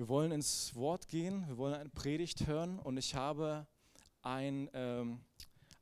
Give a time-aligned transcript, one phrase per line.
[0.00, 3.66] Wir wollen ins Wort gehen, wir wollen eine Predigt hören und ich habe
[4.22, 5.20] ein, ähm,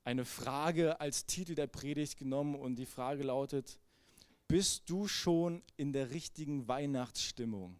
[0.03, 3.79] eine Frage als Titel der Predigt genommen und die Frage lautet,
[4.49, 7.79] bist du schon in der richtigen Weihnachtsstimmung?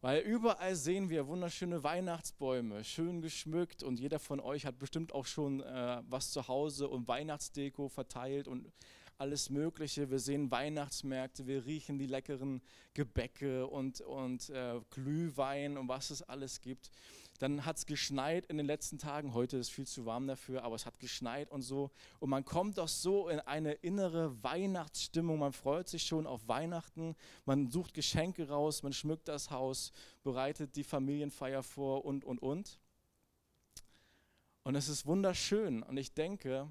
[0.00, 5.26] Weil überall sehen wir wunderschöne Weihnachtsbäume, schön geschmückt und jeder von euch hat bestimmt auch
[5.26, 8.72] schon äh, was zu Hause und Weihnachtsdeko verteilt und
[9.20, 10.10] alles Mögliche.
[10.10, 12.62] Wir sehen Weihnachtsmärkte, wir riechen die leckeren
[12.94, 16.90] Gebäcke und, und äh, Glühwein und was es alles gibt.
[17.38, 19.32] Dann hat es geschneit in den letzten Tagen.
[19.32, 21.90] Heute ist viel zu warm dafür, aber es hat geschneit und so.
[22.18, 25.38] Und man kommt doch so in eine innere Weihnachtsstimmung.
[25.38, 27.14] Man freut sich schon auf Weihnachten.
[27.44, 32.78] Man sucht Geschenke raus, man schmückt das Haus, bereitet die Familienfeier vor und, und, und.
[34.62, 35.82] Und es ist wunderschön.
[35.82, 36.68] Und ich denke,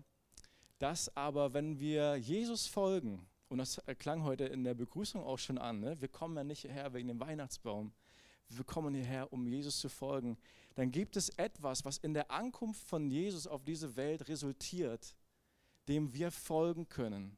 [0.79, 5.57] dass aber, wenn wir Jesus folgen, und das klang heute in der Begrüßung auch schon
[5.57, 5.99] an, ne?
[5.99, 7.91] wir kommen ja nicht hierher wegen dem Weihnachtsbaum,
[8.49, 10.37] wir kommen hierher, um Jesus zu folgen,
[10.75, 15.15] dann gibt es etwas, was in der Ankunft von Jesus auf diese Welt resultiert,
[15.87, 17.37] dem wir folgen können.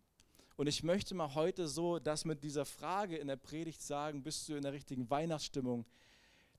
[0.56, 4.48] Und ich möchte mal heute so das mit dieser Frage in der Predigt sagen, bist
[4.48, 5.86] du in der richtigen Weihnachtsstimmung?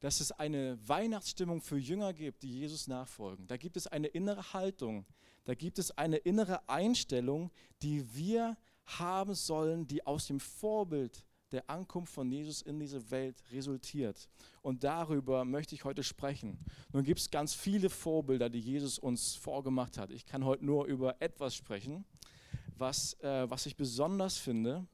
[0.02, 3.46] dass es eine Weihnachtsstimmung für Jünger gibt, die Jesus nachfolgen.
[3.46, 5.06] Da gibt es eine innere Haltung,
[5.44, 7.50] da gibt es eine innere Einstellung,
[7.82, 13.42] die wir haben sollen, die aus dem Vorbild der Ankunft von Jesus in diese Welt
[13.52, 14.28] resultiert.
[14.62, 16.58] Und darüber möchte ich heute sprechen.
[16.92, 20.10] Nun gibt es ganz viele Vorbilder, die Jesus uns vorgemacht hat.
[20.10, 22.04] Ich kann heute nur über etwas sprechen,
[22.78, 24.86] was, äh, was ich besonders finde.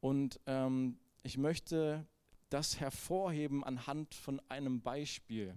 [0.00, 2.06] Und ähm, ich möchte
[2.50, 5.54] das hervorheben anhand von einem Beispiel.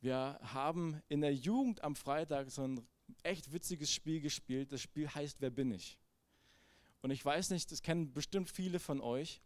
[0.00, 2.86] Wir haben in der Jugend am Freitag so ein
[3.22, 4.72] echt witziges Spiel gespielt.
[4.72, 5.98] Das Spiel heißt Wer bin ich?
[7.02, 9.40] Und ich weiß nicht, das kennen bestimmt viele von euch.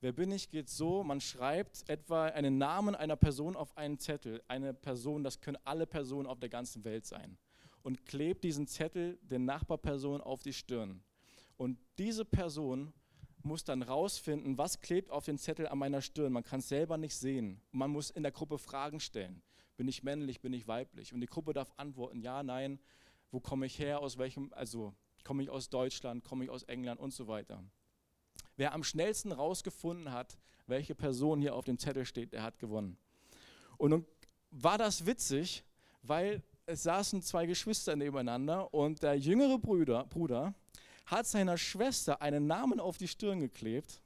[0.00, 4.42] Wer bin ich geht so, man schreibt etwa einen Namen einer Person auf einen Zettel.
[4.48, 7.38] Eine Person, das können alle Personen auf der ganzen Welt sein.
[7.82, 11.02] Und klebt diesen Zettel der Nachbarperson auf die Stirn.
[11.56, 12.92] Und diese Person
[13.42, 16.32] muss dann rausfinden, was klebt auf den Zettel an meiner Stirn.
[16.32, 17.60] Man kann es selber nicht sehen.
[17.72, 19.42] Man muss in der Gruppe Fragen stellen.
[19.76, 21.12] Bin ich männlich, bin ich weiblich?
[21.12, 22.78] Und die Gruppe darf antworten, ja, nein,
[23.30, 27.00] wo komme ich her, aus welchem, also komme ich aus Deutschland, komme ich aus England
[27.00, 27.62] und so weiter.
[28.56, 32.96] Wer am schnellsten rausgefunden hat, welche Person hier auf dem Zettel steht, der hat gewonnen.
[33.76, 34.06] Und nun
[34.50, 35.64] war das witzig,
[36.02, 40.54] weil es saßen zwei Geschwister nebeneinander und der jüngere Bruder, Bruder
[41.06, 44.00] hat seiner Schwester einen Namen auf die Stirn geklebt.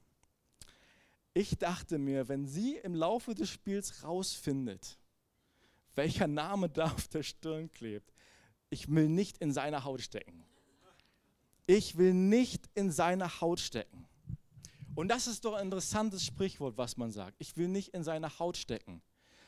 [1.33, 4.98] Ich dachte mir, wenn sie im Laufe des Spiels rausfindet,
[5.95, 8.13] welcher Name da auf der Stirn klebt,
[8.69, 10.45] ich will nicht in seine Haut stecken.
[11.65, 14.07] Ich will nicht in seine Haut stecken.
[14.95, 17.35] Und das ist doch ein interessantes Sprichwort, was man sagt.
[17.39, 19.01] Ich will nicht in seine Haut stecken.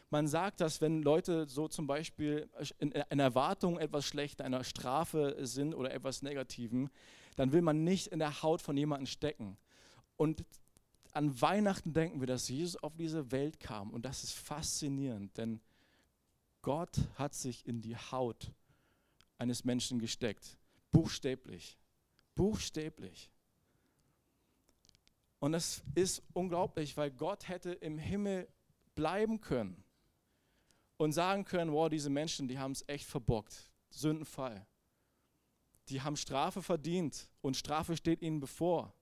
[0.09, 2.49] Man sagt, dass wenn Leute so zum Beispiel
[2.79, 6.89] in, in Erwartung etwas schlecht, einer Strafe sind oder etwas Negativen,
[7.37, 9.57] dann will man nicht in der Haut von jemandem stecken.
[10.17, 10.45] Und
[11.13, 13.91] an Weihnachten denken wir, dass Jesus auf diese Welt kam.
[13.91, 15.61] Und das ist faszinierend, denn
[16.61, 18.51] Gott hat sich in die Haut
[19.37, 20.57] eines Menschen gesteckt.
[20.91, 21.77] Buchstäblich.
[22.35, 23.31] Buchstäblich.
[25.39, 28.47] Und das ist unglaublich, weil Gott hätte im Himmel
[28.93, 29.83] bleiben können
[30.97, 33.71] und sagen können, wow, diese Menschen, die haben es echt verbockt.
[33.89, 34.67] Sündenfall
[35.91, 38.93] die haben Strafe verdient und Strafe steht ihnen bevor.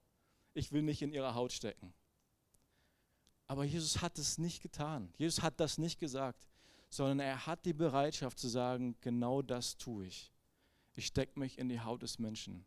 [0.53, 1.94] Ich will nicht in ihre Haut stecken.
[3.46, 5.14] Aber Jesus hat es nicht getan.
[5.18, 6.49] Jesus hat das nicht gesagt,
[6.90, 10.34] sondern er hat die Bereitschaft zu sagen, genau das tue ich.
[10.96, 12.66] Ich stecke mich in die Haut des Menschen.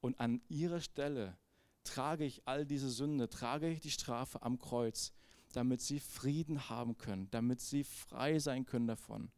[0.00, 1.36] Und an ihrer Stelle
[1.82, 5.12] trage ich all diese Sünde, trage ich die Strafe am Kreuz,
[5.52, 9.30] damit sie Frieden haben können, damit sie frei sein können davon,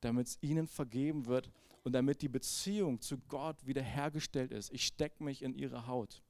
[0.00, 1.50] damit es ihnen vergeben wird
[1.84, 4.72] und damit die Beziehung zu Gott wiederhergestellt ist.
[4.72, 6.22] Ich stecke mich in ihre Haut.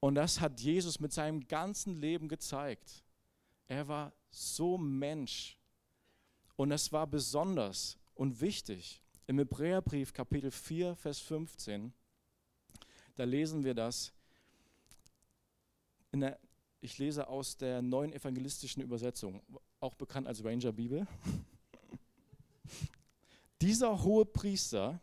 [0.00, 3.02] Und das hat Jesus mit seinem ganzen Leben gezeigt.
[3.66, 5.55] Er war so Mensch.
[6.56, 9.02] Und es war besonders und wichtig.
[9.26, 11.92] Im Hebräerbrief Kapitel 4, Vers 15,
[13.14, 14.12] da lesen wir das.
[16.12, 16.38] Der,
[16.80, 19.42] ich lese aus der neuen evangelistischen Übersetzung,
[19.80, 21.06] auch bekannt als Ranger Bibel.
[23.60, 25.00] Dieser hohe Priester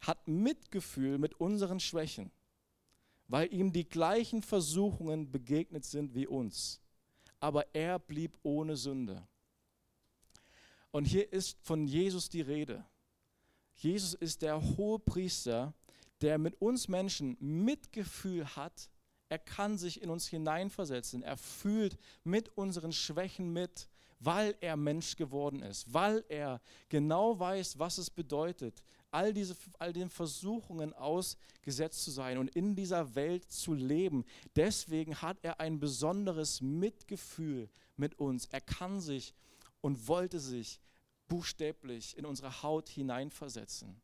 [0.00, 2.30] hat Mitgefühl mit unseren Schwächen,
[3.28, 6.80] weil ihm die gleichen Versuchungen begegnet sind wie uns.
[7.38, 9.26] Aber er blieb ohne Sünde.
[10.90, 12.84] Und hier ist von Jesus die Rede.
[13.76, 15.72] Jesus ist der hohe Priester,
[16.20, 18.90] der mit uns Menschen Mitgefühl hat
[19.30, 21.22] er kann sich in uns hineinversetzen.
[21.22, 23.88] Er fühlt mit unseren Schwächen mit,
[24.18, 28.82] weil er Mensch geworden ist, weil er genau weiß, was es bedeutet,
[29.12, 34.24] all, diese, all den Versuchungen ausgesetzt zu sein und in dieser Welt zu leben.
[34.56, 38.46] Deswegen hat er ein besonderes Mitgefühl mit uns.
[38.46, 39.32] Er kann sich
[39.80, 40.80] und wollte sich
[41.28, 44.00] buchstäblich in unsere Haut hineinversetzen.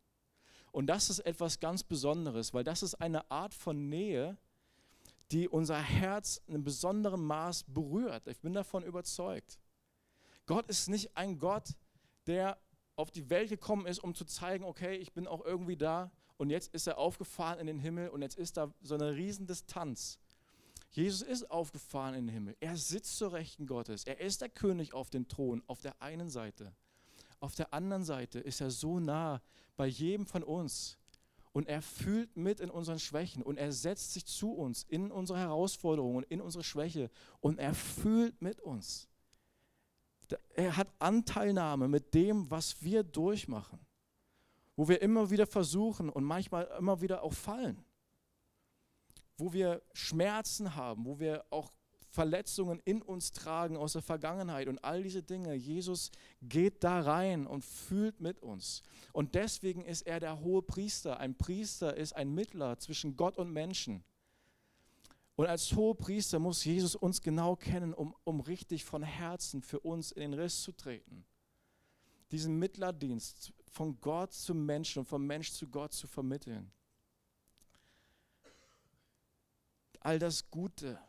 [0.73, 4.37] Und das ist etwas ganz Besonderes, weil das ist eine Art von Nähe,
[5.33, 8.29] die unser Herz in einem besonderen Maß berührt.
[8.29, 9.59] Ich bin davon überzeugt.
[10.47, 11.71] Gott ist nicht ein Gott,
[12.27, 12.59] der
[12.95, 16.51] auf die Welt gekommen ist, um zu zeigen, okay, ich bin auch irgendwie da und
[16.51, 20.19] jetzt ist er aufgefahren in den Himmel und jetzt ist da so eine riesen Distanz.
[20.97, 22.57] Jesus ist aufgefahren in den Himmel.
[22.59, 24.05] Er sitzt zur Rechten Gottes.
[24.05, 26.75] Er ist der König auf dem Thron auf der einen Seite.
[27.39, 29.43] Auf der anderen Seite ist er so nah
[29.77, 30.97] bei jedem von uns
[31.53, 35.39] und er fühlt mit in unseren Schwächen und er setzt sich zu uns in unsere
[35.39, 37.11] Herausforderungen, in unsere Schwäche
[37.41, 39.07] und er fühlt mit uns.
[40.55, 43.79] Er hat Anteilnahme mit dem, was wir durchmachen,
[44.77, 47.85] wo wir immer wieder versuchen und manchmal immer wieder auch fallen,
[49.37, 51.73] wo wir Schmerzen haben, wo wir auch
[52.17, 55.55] Verletzungen in uns tragen aus der Vergangenheit und all diese Dinge.
[55.55, 56.11] Jesus
[56.41, 58.83] geht da rein und fühlt mit uns.
[59.13, 61.21] Und deswegen ist er der hohe Priester.
[61.21, 64.03] Ein Priester ist ein Mittler zwischen Gott und Menschen.
[65.37, 70.11] Und als Hohepriester muss Jesus uns genau kennen, um, um richtig von Herzen für uns
[70.11, 71.27] in den Riss zu treten.
[72.31, 76.73] Diesen Mittlerdienst von Gott zum Menschen und vom Mensch zu Gott zu vermitteln.
[80.07, 81.01] All das Gute,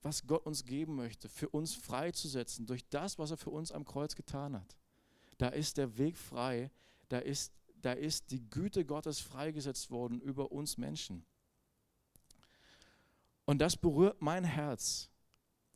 [0.00, 3.84] was Gott uns geben möchte, für uns freizusetzen durch das, was er für uns am
[3.84, 4.76] Kreuz getan hat.
[5.38, 6.70] Da ist der Weg frei,
[7.08, 11.26] da ist, da ist die Güte Gottes freigesetzt worden über uns Menschen.
[13.44, 15.10] Und das berührt mein Herz,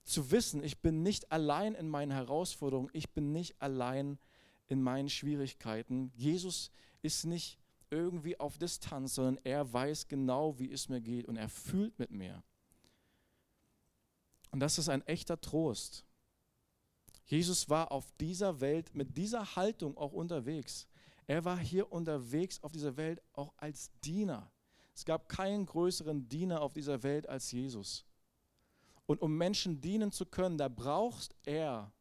[0.04, 4.20] zu wissen, ich bin nicht allein in meinen Herausforderungen, ich bin nicht allein
[4.68, 6.12] in meinen Schwierigkeiten.
[6.14, 6.70] Jesus
[7.02, 7.58] ist nicht
[7.90, 12.10] irgendwie auf Distanz, sondern er weiß genau, wie es mir geht und er fühlt mit
[12.10, 12.42] mir.
[14.50, 16.04] Und das ist ein echter Trost.
[17.24, 20.88] Jesus war auf dieser Welt mit dieser Haltung auch unterwegs.
[21.26, 24.50] Er war hier unterwegs auf dieser Welt auch als Diener.
[24.94, 28.04] Es gab keinen größeren Diener auf dieser Welt als Jesus.
[29.06, 31.92] Und um Menschen dienen zu können, da braucht er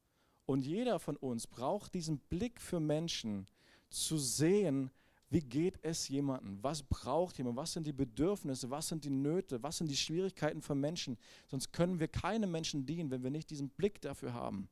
[0.45, 3.47] und jeder von uns braucht diesen Blick für Menschen,
[3.89, 4.89] zu sehen,
[5.29, 6.57] wie geht es jemandem?
[6.61, 7.57] Was braucht jemand?
[7.57, 8.69] Was sind die Bedürfnisse?
[8.69, 9.61] Was sind die Nöte?
[9.61, 11.17] Was sind die Schwierigkeiten von Menschen?
[11.47, 14.69] Sonst können wir keinem Menschen dienen, wenn wir nicht diesen Blick dafür haben.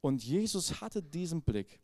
[0.00, 1.80] Und Jesus hatte diesen Blick.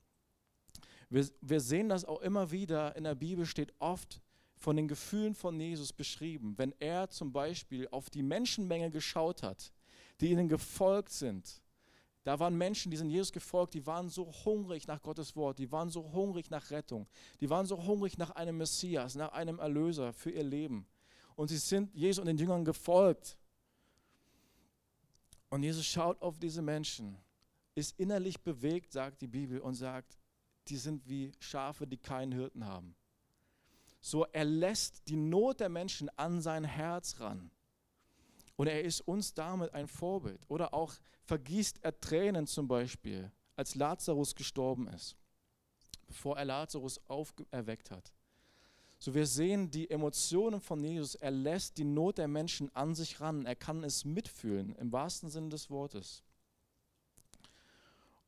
[1.08, 2.96] Wir, wir sehen das auch immer wieder.
[2.96, 4.20] In der Bibel steht oft,
[4.60, 9.72] von den Gefühlen von Jesus beschrieben, wenn er zum Beispiel auf die Menschenmenge geschaut hat,
[10.20, 11.62] die ihnen gefolgt sind.
[12.22, 15.72] Da waren Menschen, die sind Jesus gefolgt, die waren so hungrig nach Gottes Wort, die
[15.72, 17.06] waren so hungrig nach Rettung,
[17.40, 20.86] die waren so hungrig nach einem Messias, nach einem Erlöser für ihr Leben.
[21.34, 23.38] Und sie sind Jesus und den Jüngern gefolgt.
[25.48, 27.16] Und Jesus schaut auf diese Menschen,
[27.74, 30.18] ist innerlich bewegt, sagt die Bibel, und sagt,
[30.68, 32.94] die sind wie Schafe, die keinen Hirten haben
[34.00, 37.50] so er lässt die Not der Menschen an sein Herz ran.
[38.60, 40.44] Und er ist uns damit ein Vorbild.
[40.48, 40.92] Oder auch
[41.22, 45.16] vergießt er Tränen zum Beispiel, als Lazarus gestorben ist,
[46.06, 48.12] bevor er Lazarus auferweckt hat.
[48.98, 51.14] So wir sehen die Emotionen von Jesus.
[51.14, 53.46] Er lässt die Not der Menschen an sich ran.
[53.46, 56.22] Er kann es mitfühlen, im wahrsten Sinne des Wortes.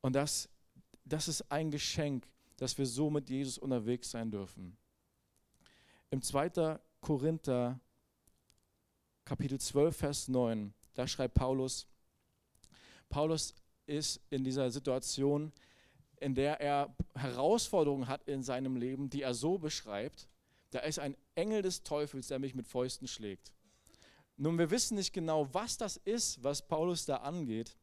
[0.01, 0.49] Und das,
[1.05, 2.27] das ist ein Geschenk,
[2.57, 4.75] dass wir so mit Jesus unterwegs sein dürfen.
[6.09, 6.79] Im 2.
[7.01, 7.79] Korinther
[9.25, 11.87] Kapitel 12, Vers 9, da schreibt Paulus,
[13.09, 15.53] Paulus ist in dieser Situation,
[16.19, 20.27] in der er Herausforderungen hat in seinem Leben, die er so beschreibt,
[20.71, 23.53] da ist ein Engel des Teufels, der mich mit Fäusten schlägt.
[24.35, 27.77] Nun, wir wissen nicht genau, was das ist, was Paulus da angeht,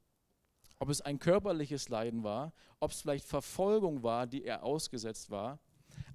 [0.79, 5.59] ob es ein körperliches Leiden war, ob es vielleicht Verfolgung war, die er ausgesetzt war,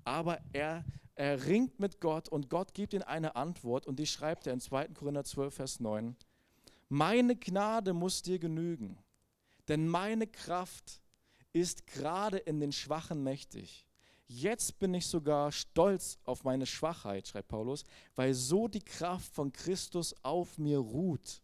[0.03, 0.83] aber er
[1.15, 4.59] er ringt mit Gott und Gott gibt ihm eine Antwort und die schreibt er in
[4.59, 4.89] 2.
[4.89, 6.15] Korinther 12, Vers 9.
[6.89, 8.97] Meine Gnade muss dir genügen,
[9.67, 11.01] denn meine Kraft
[11.53, 13.87] ist gerade in den Schwachen mächtig.
[14.27, 19.53] Jetzt bin ich sogar stolz auf meine Schwachheit, schreibt Paulus, weil so die Kraft von
[19.53, 21.41] Christus auf mir ruht.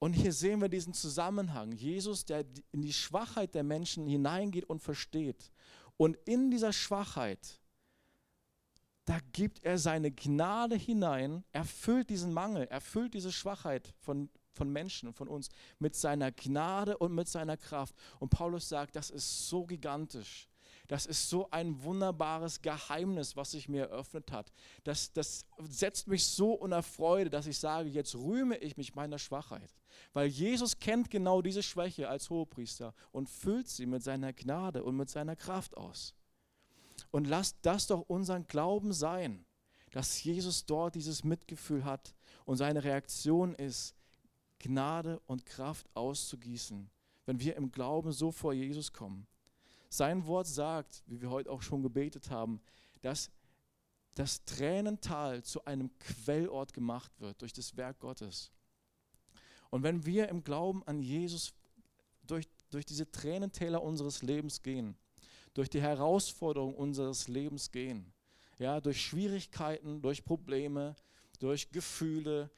[0.00, 1.72] Und hier sehen wir diesen Zusammenhang.
[1.72, 5.52] Jesus, der in die Schwachheit der Menschen hineingeht und versteht.
[5.96, 7.60] Und in dieser Schwachheit
[9.08, 15.14] da gibt er seine Gnade hinein, erfüllt diesen Mangel, erfüllt diese Schwachheit von, von Menschen
[15.14, 15.48] von uns
[15.78, 17.94] mit seiner Gnade und mit seiner Kraft.
[18.18, 20.50] Und Paulus sagt, das ist so gigantisch.
[20.88, 24.52] Das ist so ein wunderbares Geheimnis, was sich mir eröffnet hat.
[24.84, 29.18] Das, das setzt mich so unter Freude, dass ich sage, jetzt rühme ich mich meiner
[29.18, 29.74] Schwachheit.
[30.12, 34.96] Weil Jesus kennt genau diese Schwäche als Hohepriester und füllt sie mit seiner Gnade und
[34.96, 36.14] mit seiner Kraft aus.
[37.10, 39.44] Und lasst das doch unseren Glauben sein,
[39.92, 43.94] dass Jesus dort dieses Mitgefühl hat und seine Reaktion ist,
[44.58, 46.90] Gnade und Kraft auszugießen,
[47.26, 49.26] wenn wir im Glauben so vor Jesus kommen.
[49.88, 52.60] Sein Wort sagt, wie wir heute auch schon gebetet haben,
[53.00, 53.30] dass
[54.14, 58.50] das Tränental zu einem Quellort gemacht wird durch das Werk Gottes.
[59.70, 61.54] Und wenn wir im Glauben an Jesus
[62.26, 64.96] durch, durch diese Tränentäler unseres Lebens gehen,
[65.58, 68.12] durch die Herausforderungen unseres Lebens gehen,
[68.60, 70.94] ja, durch Schwierigkeiten, durch Probleme,
[71.40, 72.48] durch Gefühle,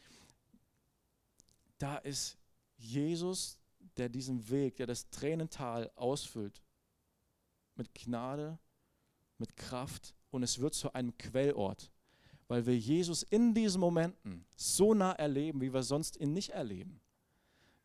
[1.78, 2.36] da ist
[2.76, 3.58] Jesus,
[3.96, 6.62] der diesen Weg, der das Tränental ausfüllt,
[7.74, 8.58] mit Gnade,
[9.38, 11.90] mit Kraft und es wird zu einem Quellort,
[12.48, 17.00] weil wir Jesus in diesen Momenten so nah erleben, wie wir sonst ihn nicht erleben.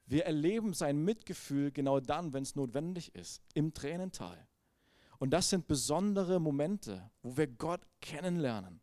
[0.08, 4.46] Wir erleben sein Mitgefühl genau dann, wenn es notwendig ist, im Tränental.
[5.20, 8.82] Und das sind besondere Momente, wo wir Gott kennenlernen.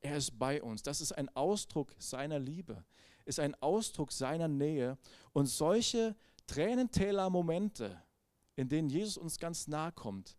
[0.00, 0.82] Er ist bei uns.
[0.82, 2.84] Das ist ein Ausdruck seiner Liebe,
[3.24, 4.98] ist ein Ausdruck seiner Nähe.
[5.32, 8.02] Und solche Tränentäler-Momente,
[8.56, 10.36] in denen Jesus uns ganz nahe kommt,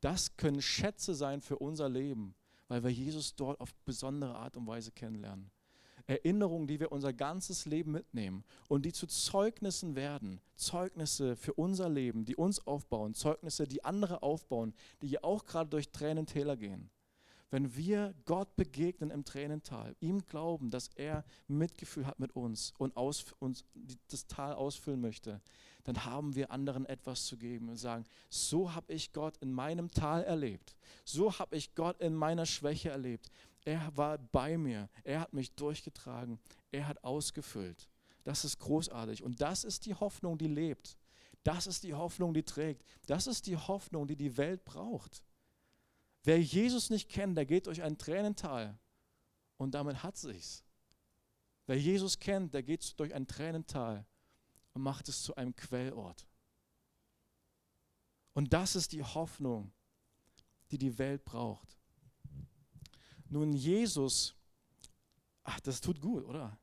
[0.00, 2.34] das können Schätze sein für unser Leben,
[2.68, 5.50] weil wir Jesus dort auf besondere Art und Weise kennenlernen.
[6.08, 10.40] Erinnerungen, die wir unser ganzes Leben mitnehmen und die zu Zeugnissen werden.
[10.56, 15.90] Zeugnisse für unser Leben, die uns aufbauen, Zeugnisse, die andere aufbauen, die auch gerade durch
[15.90, 16.90] Tränentäler gehen.
[17.50, 22.96] Wenn wir Gott begegnen im Tränental, ihm glauben, dass er Mitgefühl hat mit uns und
[22.96, 23.64] aus, uns
[24.08, 25.40] das Tal ausfüllen möchte,
[25.84, 29.90] dann haben wir anderen etwas zu geben und sagen, so habe ich Gott in meinem
[29.90, 30.76] Tal erlebt.
[31.06, 33.30] So habe ich Gott in meiner Schwäche erlebt.
[33.68, 34.88] Er war bei mir.
[35.04, 36.40] Er hat mich durchgetragen.
[36.70, 37.86] Er hat ausgefüllt.
[38.24, 39.22] Das ist großartig.
[39.22, 40.96] Und das ist die Hoffnung, die lebt.
[41.42, 42.82] Das ist die Hoffnung, die trägt.
[43.04, 45.22] Das ist die Hoffnung, die die Welt braucht.
[46.24, 48.78] Wer Jesus nicht kennt, der geht durch ein Tränental
[49.58, 50.64] und damit hat sich's.
[51.66, 54.06] Wer Jesus kennt, der geht durch ein Tränental
[54.72, 56.26] und macht es zu einem Quellort.
[58.32, 59.72] Und das ist die Hoffnung,
[60.70, 61.78] die die Welt braucht.
[63.28, 64.34] Nun, Jesus,
[65.44, 66.58] ach, das tut gut, oder?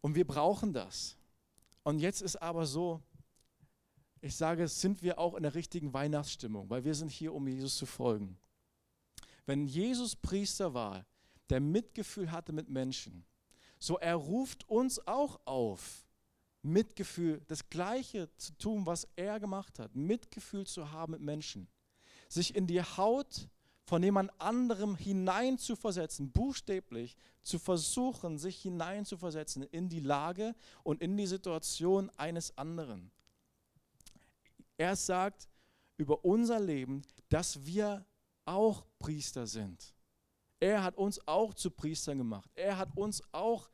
[0.00, 1.16] Und wir brauchen das.
[1.82, 3.02] Und jetzt ist aber so,
[4.20, 7.76] ich sage, sind wir auch in der richtigen Weihnachtsstimmung, weil wir sind hier, um Jesus
[7.76, 8.38] zu folgen.
[9.46, 11.06] Wenn Jesus Priester war,
[11.48, 13.24] der Mitgefühl hatte mit Menschen,
[13.78, 16.06] so er ruft uns auch auf,
[16.62, 21.66] Mitgefühl, das Gleiche zu tun, was er gemacht hat, Mitgefühl zu haben mit Menschen,
[22.28, 23.48] sich in die Haut
[23.90, 30.54] von jemand anderem hineinzuversetzen, buchstäblich zu versuchen, sich hineinzuversetzen in die Lage
[30.84, 33.10] und in die Situation eines anderen.
[34.76, 35.48] Er sagt
[35.96, 38.06] über unser Leben, dass wir
[38.44, 39.92] auch Priester sind.
[40.60, 42.48] Er hat uns auch zu Priestern gemacht.
[42.54, 43.70] Er hat uns auch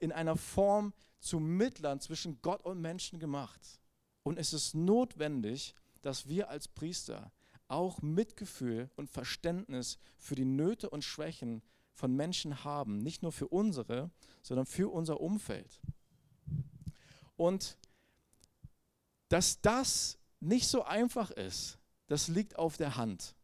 [0.00, 3.60] in einer Form zu Mittlern zwischen Gott und Menschen gemacht.
[4.24, 7.30] Und es ist notwendig, dass wir als Priester
[7.68, 12.98] auch Mitgefühl und Verständnis für die Nöte und Schwächen von Menschen haben.
[12.98, 14.10] Nicht nur für unsere,
[14.42, 15.80] sondern für unser Umfeld.
[17.36, 17.78] Und
[19.28, 23.34] dass das nicht so einfach ist, das liegt auf der Hand.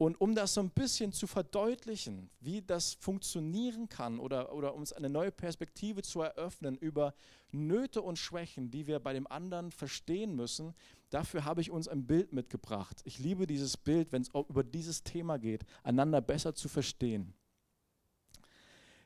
[0.00, 4.80] Und um das so ein bisschen zu verdeutlichen, wie das funktionieren kann oder, oder um
[4.80, 7.12] uns eine neue Perspektive zu eröffnen über
[7.50, 10.74] Nöte und Schwächen, die wir bei dem anderen verstehen müssen,
[11.10, 13.02] dafür habe ich uns ein Bild mitgebracht.
[13.04, 17.34] Ich liebe dieses Bild, wenn es über dieses Thema geht, einander besser zu verstehen.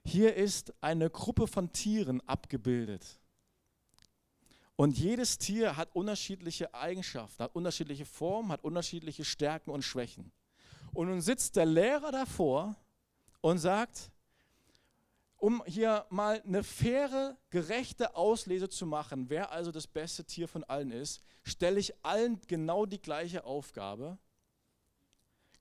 [0.04, 3.18] Hier ist eine Gruppe von Tieren abgebildet.
[4.76, 10.30] Und jedes Tier hat unterschiedliche Eigenschaften, hat unterschiedliche Formen, hat unterschiedliche Stärken und Schwächen.
[10.94, 12.76] Und nun sitzt der Lehrer davor
[13.40, 14.10] und sagt,
[15.36, 20.64] um hier mal eine faire, gerechte Auslese zu machen, wer also das beste Tier von
[20.64, 24.16] allen ist, stelle ich allen genau die gleiche Aufgabe.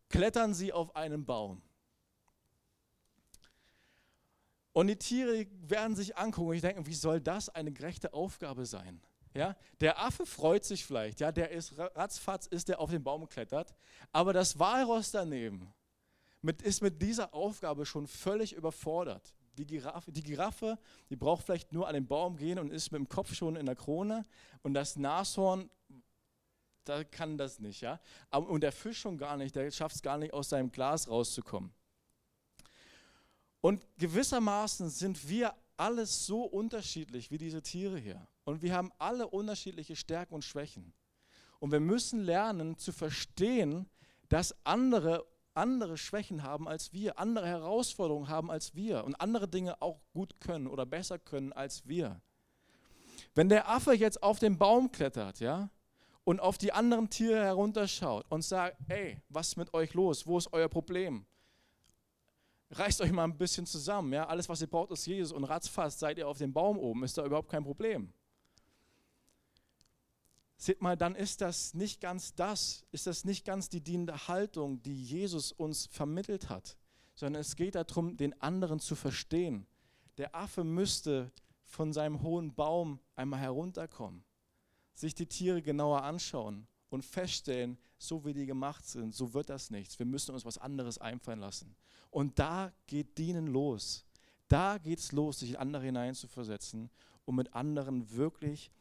[0.07, 1.61] Klettern Sie auf einen Baum.
[4.71, 8.65] Und die Tiere werden sich angucken und ich denke, wie soll das eine gerechte Aufgabe
[8.65, 9.01] sein?
[9.33, 13.21] Ja, der Affe freut sich vielleicht, ja, der ist ratzfatz, ist der auf den Baum
[13.21, 13.73] geklettert,
[14.11, 15.73] aber das Walross daneben
[16.41, 19.33] mit, ist mit dieser Aufgabe schon völlig überfordert.
[19.57, 20.77] Die Giraffe, die Giraffe,
[21.09, 23.65] die braucht vielleicht nur an den Baum gehen und ist mit dem Kopf schon in
[23.65, 24.25] der Krone
[24.61, 25.69] und das Nashorn,
[26.83, 27.99] da kann das nicht, ja.
[28.29, 31.73] Und der Fisch schon gar nicht, der schafft es gar nicht, aus seinem Glas rauszukommen.
[33.61, 38.27] Und gewissermaßen sind wir alles so unterschiedlich wie diese Tiere hier.
[38.45, 40.93] Und wir haben alle unterschiedliche Stärken und Schwächen.
[41.59, 43.89] Und wir müssen lernen zu verstehen,
[44.29, 49.81] dass andere andere Schwächen haben als wir, andere Herausforderungen haben als wir und andere Dinge
[49.81, 52.21] auch gut können oder besser können als wir.
[53.35, 55.69] Wenn der Affe jetzt auf den Baum klettert, ja,
[56.23, 60.25] und auf die anderen Tiere herunterschaut und sagt, ey, was ist mit euch los?
[60.25, 61.25] Wo ist euer Problem?
[62.71, 64.25] Reißt euch mal ein bisschen zusammen, ja?
[64.25, 67.17] Alles, was ihr braucht, ist Jesus und ratzfatz seid ihr auf dem Baum oben, ist
[67.17, 68.13] da überhaupt kein Problem.
[70.63, 74.81] Seht mal, dann ist das nicht ganz das, ist das nicht ganz die dienende Haltung,
[74.81, 76.77] die Jesus uns vermittelt hat,
[77.15, 79.67] sondern es geht darum, den anderen zu verstehen.
[80.17, 81.33] Der Affe müsste
[81.65, 84.23] von seinem hohen Baum einmal herunterkommen,
[84.93, 89.69] sich die Tiere genauer anschauen und feststellen, so wie die gemacht sind, so wird das
[89.69, 89.99] nichts.
[89.99, 91.75] Wir müssen uns was anderes einfallen lassen.
[92.09, 94.05] Und da geht Dienen los.
[94.47, 96.89] Da geht es los, sich in andere hineinzuversetzen,
[97.25, 98.71] um mit anderen wirklich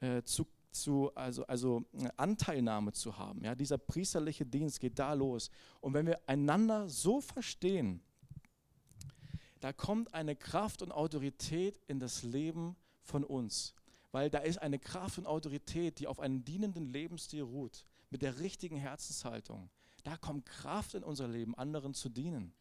[0.00, 1.84] äh, zu zu, also, also
[2.16, 3.44] Anteilnahme zu haben.
[3.44, 5.50] Ja, dieser priesterliche Dienst geht da los.
[5.80, 8.02] Und wenn wir einander so verstehen,
[9.60, 13.74] da kommt eine Kraft und Autorität in das Leben von uns.
[14.12, 18.40] Weil da ist eine Kraft und Autorität, die auf einem dienenden Lebensstil ruht, mit der
[18.40, 19.70] richtigen Herzenshaltung.
[20.02, 22.52] Da kommt Kraft in unser Leben, anderen zu dienen.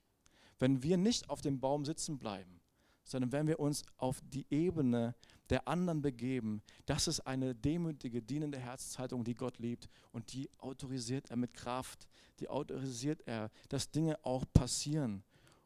[0.60, 2.60] Wenn wir nicht auf dem Baum sitzen bleiben,
[3.04, 5.16] sondern wenn wir uns auf die Ebene
[5.50, 11.30] der anderen begeben, das ist eine demütige, dienende Herzenshaltung, die Gott liebt und die autorisiert
[11.30, 12.08] er mit Kraft,
[12.40, 15.24] die autorisiert er, dass Dinge auch passieren.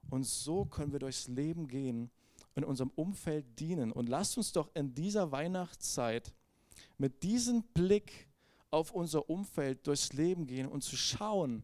[0.10, 2.12] Und so können wir durchs Leben gehen,
[2.56, 3.92] in unserem Umfeld dienen.
[3.92, 6.34] Und lasst uns doch in dieser Weihnachtszeit
[6.98, 8.28] mit diesem Blick
[8.70, 11.64] auf unser Umfeld durchs Leben gehen und zu schauen,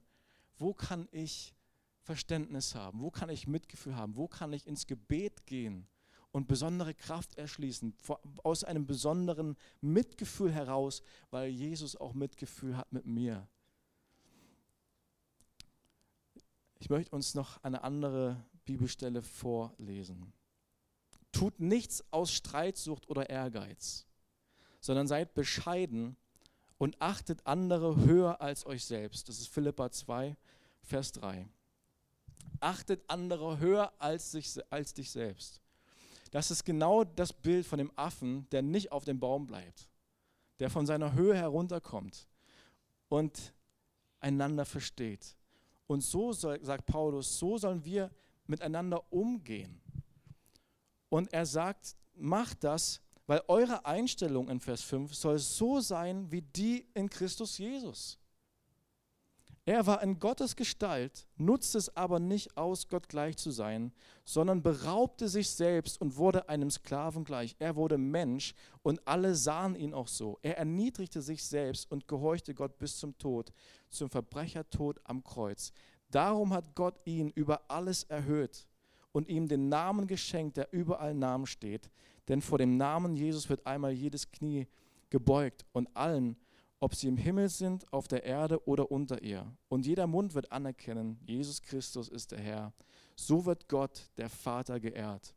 [0.57, 1.53] wo kann ich
[2.01, 5.87] Verständnis haben, wo kann ich Mitgefühl haben, wo kann ich ins Gebet gehen
[6.31, 7.93] und besondere Kraft erschließen,
[8.43, 13.47] aus einem besonderen Mitgefühl heraus, weil Jesus auch Mitgefühl hat mit mir.
[16.79, 20.31] Ich möchte uns noch eine andere Bibelstelle vorlesen.
[21.31, 24.05] Tut nichts aus Streitsucht oder Ehrgeiz,
[24.79, 26.15] sondern seid bescheiden
[26.77, 29.27] und achtet andere höher als euch selbst.
[29.29, 30.35] Das ist Philippa 2,
[30.81, 31.47] Vers 3.
[32.61, 35.61] Achtet andere höher als, sich, als dich selbst.
[36.31, 39.89] Das ist genau das Bild von dem Affen, der nicht auf dem Baum bleibt,
[40.59, 42.27] der von seiner Höhe herunterkommt
[43.07, 43.53] und
[44.19, 45.35] einander versteht.
[45.87, 48.11] Und so soll, sagt Paulus, so sollen wir
[48.45, 49.81] miteinander umgehen.
[51.09, 56.41] Und er sagt, macht das, weil eure Einstellung in Vers 5 soll so sein wie
[56.41, 58.18] die in Christus Jesus.
[59.69, 63.93] Er war in Gottes Gestalt, nutzte es aber nicht aus, Gott gleich zu sein,
[64.25, 67.55] sondern beraubte sich selbst und wurde einem Sklaven gleich.
[67.59, 70.39] Er wurde Mensch und alle sahen ihn auch so.
[70.41, 73.51] Er erniedrigte sich selbst und gehorchte Gott bis zum Tod,
[73.91, 75.71] zum Verbrechertod am Kreuz.
[76.09, 78.67] Darum hat Gott ihn über alles erhöht
[79.11, 81.91] und ihm den Namen geschenkt, der überall Namen steht.
[82.27, 84.67] Denn vor dem Namen Jesus wird einmal jedes Knie
[85.11, 86.37] gebeugt und allen,
[86.79, 89.45] ob sie im Himmel sind, auf der Erde oder unter ihr.
[89.67, 92.73] Und jeder Mund wird anerkennen, Jesus Christus ist der Herr.
[93.15, 95.35] So wird Gott, der Vater, geehrt.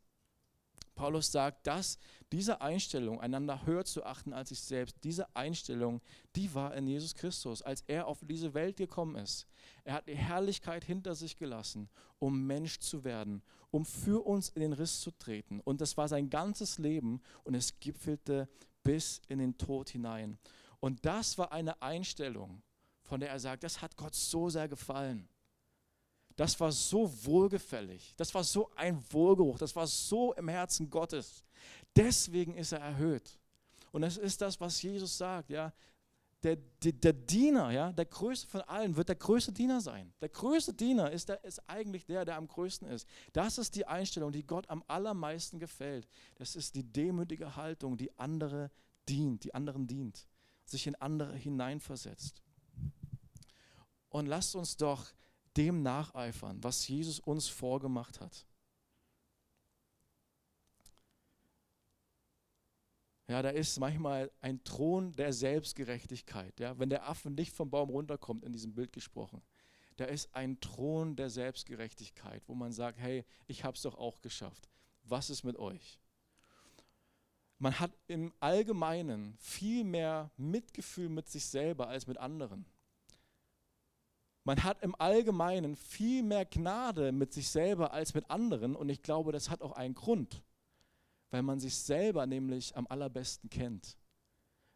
[0.95, 1.97] Paulus sagt, dass
[2.31, 6.01] diese Einstellung, einander höher zu achten als sich selbst, diese Einstellung,
[6.35, 9.47] die war in Jesus Christus, als er auf diese Welt gekommen ist.
[9.83, 14.61] Er hat die Herrlichkeit hinter sich gelassen, um Mensch zu werden, um für uns in
[14.61, 15.59] den Riss zu treten.
[15.61, 18.47] Und das war sein ganzes Leben und es gipfelte
[18.83, 20.37] bis in den Tod hinein.
[20.83, 22.61] Und das war eine Einstellung,
[23.03, 25.29] von der er sagt, das hat Gott so sehr gefallen.
[26.35, 28.13] Das war so wohlgefällig.
[28.17, 29.57] Das war so ein Wohlgeruch.
[29.57, 31.45] Das war so im Herzen Gottes.
[31.95, 33.39] Deswegen ist er erhöht.
[33.93, 35.51] Und das ist das, was Jesus sagt.
[35.51, 35.71] Ja,
[36.43, 40.11] der, der, der, Diener, ja, der größte von allen, wird der größte Diener sein.
[40.19, 43.07] Der größte Diener ist, der, ist eigentlich der, der am größten ist.
[43.31, 46.09] Das ist die Einstellung, die Gott am allermeisten gefällt.
[46.35, 48.69] Das ist die demütige Haltung, die andere
[49.07, 50.27] dient, die anderen dient
[50.73, 52.43] sich in andere hineinversetzt.
[54.09, 55.07] Und lasst uns doch
[55.55, 58.45] dem nacheifern, was Jesus uns vorgemacht hat.
[63.27, 66.59] Ja, da ist manchmal ein Thron der Selbstgerechtigkeit.
[66.59, 69.41] Ja, wenn der Affe nicht vom Baum runterkommt, in diesem Bild gesprochen,
[69.95, 74.21] da ist ein Thron der Selbstgerechtigkeit, wo man sagt, hey, ich habe es doch auch
[74.21, 74.69] geschafft.
[75.03, 75.99] Was ist mit euch?
[77.63, 82.65] Man hat im Allgemeinen viel mehr Mitgefühl mit sich selber als mit anderen.
[84.43, 89.01] Man hat im Allgemeinen viel mehr Gnade mit sich selber als mit anderen und ich
[89.01, 90.43] glaube, das hat auch einen Grund
[91.33, 93.97] weil man sich selber nämlich am allerbesten kennt.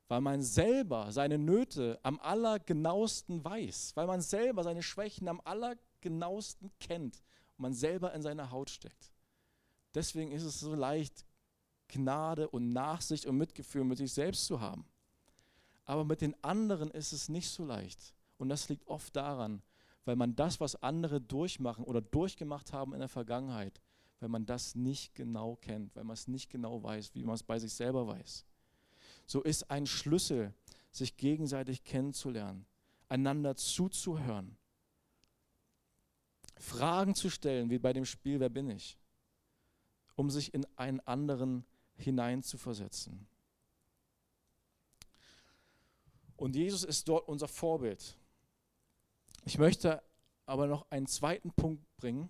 [0.07, 3.91] Weil man selber seine Nöte am allergenauesten weiß.
[3.93, 7.23] Weil man selber seine Schwächen am allergenauesten kennt.
[7.57, 9.11] Und man selber in seiner Haut steckt.
[9.93, 11.26] Deswegen ist es so leicht,
[11.87, 14.85] Gnade und Nachsicht und Mitgefühl mit sich selbst zu haben.
[15.85, 18.13] Aber mit den anderen ist es nicht so leicht.
[18.37, 19.61] Und das liegt oft daran,
[20.05, 23.81] weil man das, was andere durchmachen oder durchgemacht haben in der Vergangenheit,
[24.19, 27.43] weil man das nicht genau kennt, weil man es nicht genau weiß, wie man es
[27.43, 28.45] bei sich selber weiß.
[29.25, 30.53] So ist ein Schlüssel,
[30.91, 32.65] sich gegenseitig kennenzulernen,
[33.09, 34.57] einander zuzuhören,
[36.57, 38.97] Fragen zu stellen, wie bei dem Spiel Wer bin ich,
[40.15, 41.65] um sich in einen anderen
[41.97, 43.27] hineinzuversetzen.
[46.35, 48.17] Und Jesus ist dort unser Vorbild.
[49.45, 50.03] Ich möchte
[50.45, 52.29] aber noch einen zweiten Punkt bringen,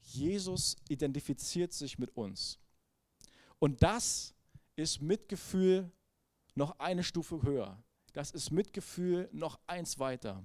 [0.00, 2.58] Jesus identifiziert sich mit uns.
[3.58, 4.34] Und das
[4.76, 5.90] ist Mitgefühl
[6.54, 7.82] noch eine Stufe höher.
[8.12, 10.44] Das ist Mitgefühl noch eins weiter.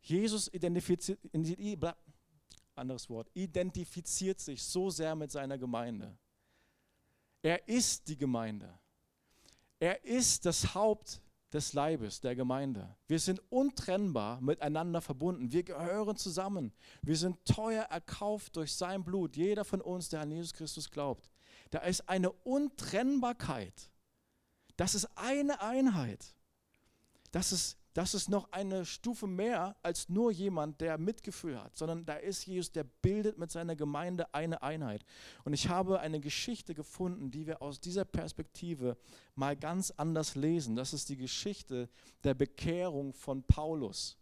[0.00, 1.18] Jesus identifiziert,
[2.74, 6.16] anderes Wort, identifiziert sich so sehr mit seiner Gemeinde.
[7.44, 8.72] Er ist die Gemeinde.
[9.78, 11.20] Er ist das Haupt
[11.52, 12.96] des Leibes, der Gemeinde.
[13.06, 15.52] Wir sind untrennbar miteinander verbunden.
[15.52, 16.72] Wir gehören zusammen.
[17.02, 19.36] Wir sind teuer erkauft durch sein Blut.
[19.36, 21.30] Jeder von uns, der an Jesus Christus glaubt.
[21.70, 23.90] Da ist eine Untrennbarkeit.
[24.78, 26.34] Das ist eine Einheit.
[27.30, 32.04] Das ist das ist noch eine Stufe mehr als nur jemand, der Mitgefühl hat, sondern
[32.04, 35.04] da ist Jesus, der bildet mit seiner Gemeinde eine Einheit.
[35.44, 38.96] Und ich habe eine Geschichte gefunden, die wir aus dieser Perspektive
[39.36, 40.74] mal ganz anders lesen.
[40.74, 41.88] Das ist die Geschichte
[42.24, 44.16] der Bekehrung von Paulus.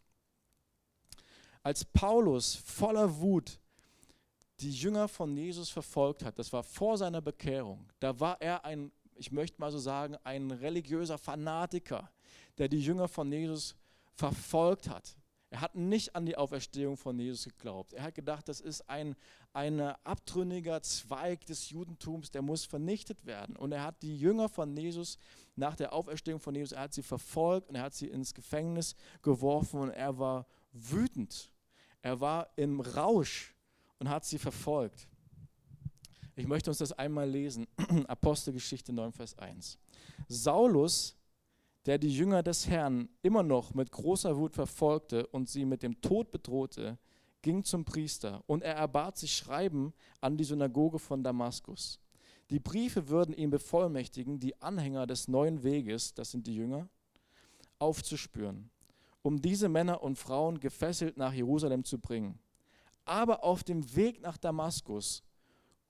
[1.63, 3.59] Als Paulus voller Wut
[4.61, 8.93] die Jünger von Jesus verfolgt hat, das war vor seiner Bekehrung, da war er ein,
[9.15, 12.11] ich möchte mal so sagen, ein religiöser Fanatiker
[12.59, 13.77] der die Jünger von Jesus
[14.15, 15.17] verfolgt hat.
[15.53, 17.93] Er hat nicht an die Auferstehung von Jesus geglaubt.
[17.93, 19.15] Er hat gedacht, das ist ein,
[19.53, 23.55] ein abtrünniger Zweig des Judentums, der muss vernichtet werden.
[23.57, 25.19] Und er hat die Jünger von Jesus
[25.55, 28.95] nach der Auferstehung von Jesus, er hat sie verfolgt und er hat sie ins Gefängnis
[29.21, 31.53] geworfen und er war wütend.
[32.01, 33.55] Er war im Rausch
[33.99, 35.07] und hat sie verfolgt.
[36.35, 37.67] Ich möchte uns das einmal lesen.
[38.09, 39.79] Apostelgeschichte 9, Vers 1.
[40.29, 41.15] Saulus
[41.87, 46.01] der die Jünger des Herrn immer noch mit großer Wut verfolgte und sie mit dem
[46.01, 46.99] Tod bedrohte,
[47.43, 51.99] ging zum Priester und er erbat sich Schreiben an die Synagoge von Damaskus.
[52.51, 56.89] Die Briefe würden ihn bevollmächtigen, die Anhänger des neuen Weges, das sind die Jünger,
[57.79, 58.71] aufzuspüren,
[59.23, 62.39] um diese Männer und Frauen gefesselt nach Jerusalem zu bringen.
[63.05, 65.25] Aber auf dem Weg nach Damaskus,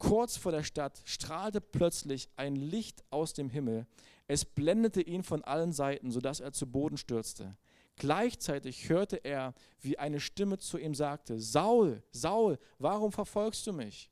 [0.03, 3.87] kurz vor der Stadt, strahlte plötzlich ein Licht aus dem Himmel,
[4.27, 7.57] es blendete ihn von allen Seiten, sodass er zu Boden stürzte.
[7.97, 14.11] Gleichzeitig hörte er, wie eine Stimme zu ihm sagte, Saul, Saul, warum verfolgst du mich?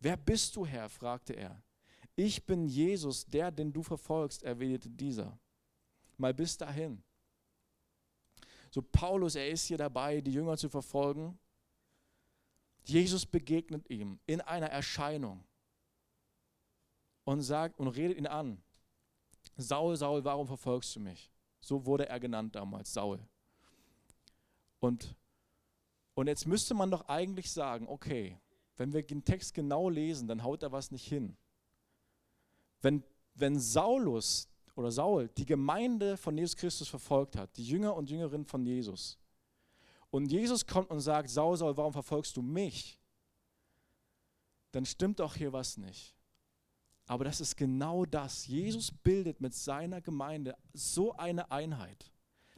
[0.00, 0.88] Wer bist du, Herr?
[0.90, 1.62] fragte er.
[2.14, 5.38] Ich bin Jesus, der, den du verfolgst, erwiderte dieser.
[6.18, 7.02] Mal bis dahin.
[8.70, 11.38] So Paulus, er ist hier dabei, die Jünger zu verfolgen.
[12.88, 15.44] Jesus begegnet ihm in einer Erscheinung
[17.24, 18.62] und sagt und redet ihn an.
[19.56, 21.30] Saul, Saul, warum verfolgst du mich?
[21.60, 23.18] So wurde er genannt damals, Saul.
[24.78, 25.16] Und,
[26.14, 28.38] und jetzt müsste man doch eigentlich sagen, okay,
[28.76, 31.36] wenn wir den Text genau lesen, dann haut da was nicht hin.
[32.82, 33.02] Wenn,
[33.34, 38.46] wenn Saulus oder Saul die Gemeinde von Jesus Christus verfolgt hat, die Jünger und Jüngerinnen
[38.46, 39.18] von Jesus,
[40.16, 42.98] und Jesus kommt und sagt, Saul, Saul, warum verfolgst du mich?
[44.72, 46.16] Dann stimmt doch hier was nicht.
[47.06, 48.46] Aber das ist genau das.
[48.46, 52.10] Jesus bildet mit seiner Gemeinde so eine Einheit,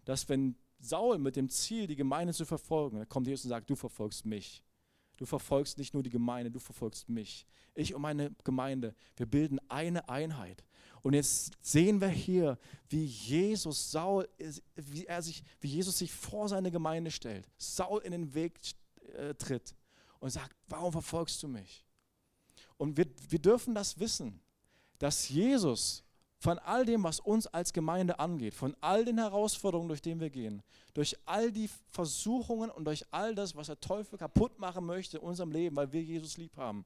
[0.04, 3.68] dass wenn Saul mit dem Ziel, die Gemeinde zu verfolgen, dann kommt Jesus und sagt,
[3.68, 4.62] du verfolgst mich.
[5.16, 7.44] Du verfolgst nicht nur die Gemeinde, du verfolgst mich.
[7.74, 10.64] Ich und meine Gemeinde, wir bilden eine Einheit.
[11.02, 12.58] Und jetzt sehen wir hier,
[12.88, 14.28] wie Jesus Saul,
[14.74, 18.58] wie er sich, wie Jesus sich vor seine Gemeinde stellt, Saul in den Weg
[19.14, 19.74] äh, tritt
[20.20, 21.84] und sagt, warum verfolgst du mich?
[22.76, 24.40] Und wir, wir dürfen das wissen,
[24.98, 26.04] dass Jesus
[26.40, 30.30] von all dem, was uns als Gemeinde angeht, von all den Herausforderungen, durch die wir
[30.30, 30.62] gehen,
[30.94, 35.24] durch all die Versuchungen und durch all das, was der Teufel kaputt machen möchte in
[35.24, 36.84] unserem Leben, weil wir Jesus lieb haben,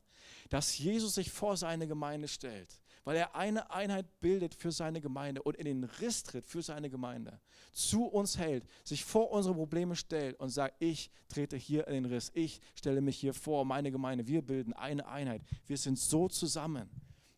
[0.48, 5.42] dass Jesus sich vor seine Gemeinde stellt, weil er eine Einheit bildet für seine Gemeinde
[5.42, 7.40] und in den Riss tritt für seine Gemeinde,
[7.72, 12.04] zu uns hält, sich vor unsere Probleme stellt und sagt, ich trete hier in den
[12.06, 16.28] Riss, ich stelle mich hier vor, meine Gemeinde, wir bilden eine Einheit, wir sind so
[16.28, 16.90] zusammen.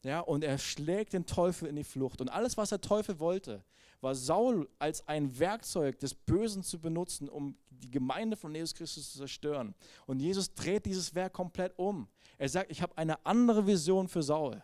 [0.05, 2.21] Ja, und er schlägt den Teufel in die Flucht.
[2.21, 3.65] Und alles, was der Teufel wollte,
[4.03, 9.13] war Saul als ein Werkzeug des Bösen zu benutzen, um die Gemeinde von Jesus Christus
[9.13, 9.75] zu zerstören.
[10.07, 12.07] Und Jesus dreht dieses Werk komplett um.
[12.37, 14.63] Er sagt, ich habe eine andere Vision für Saul.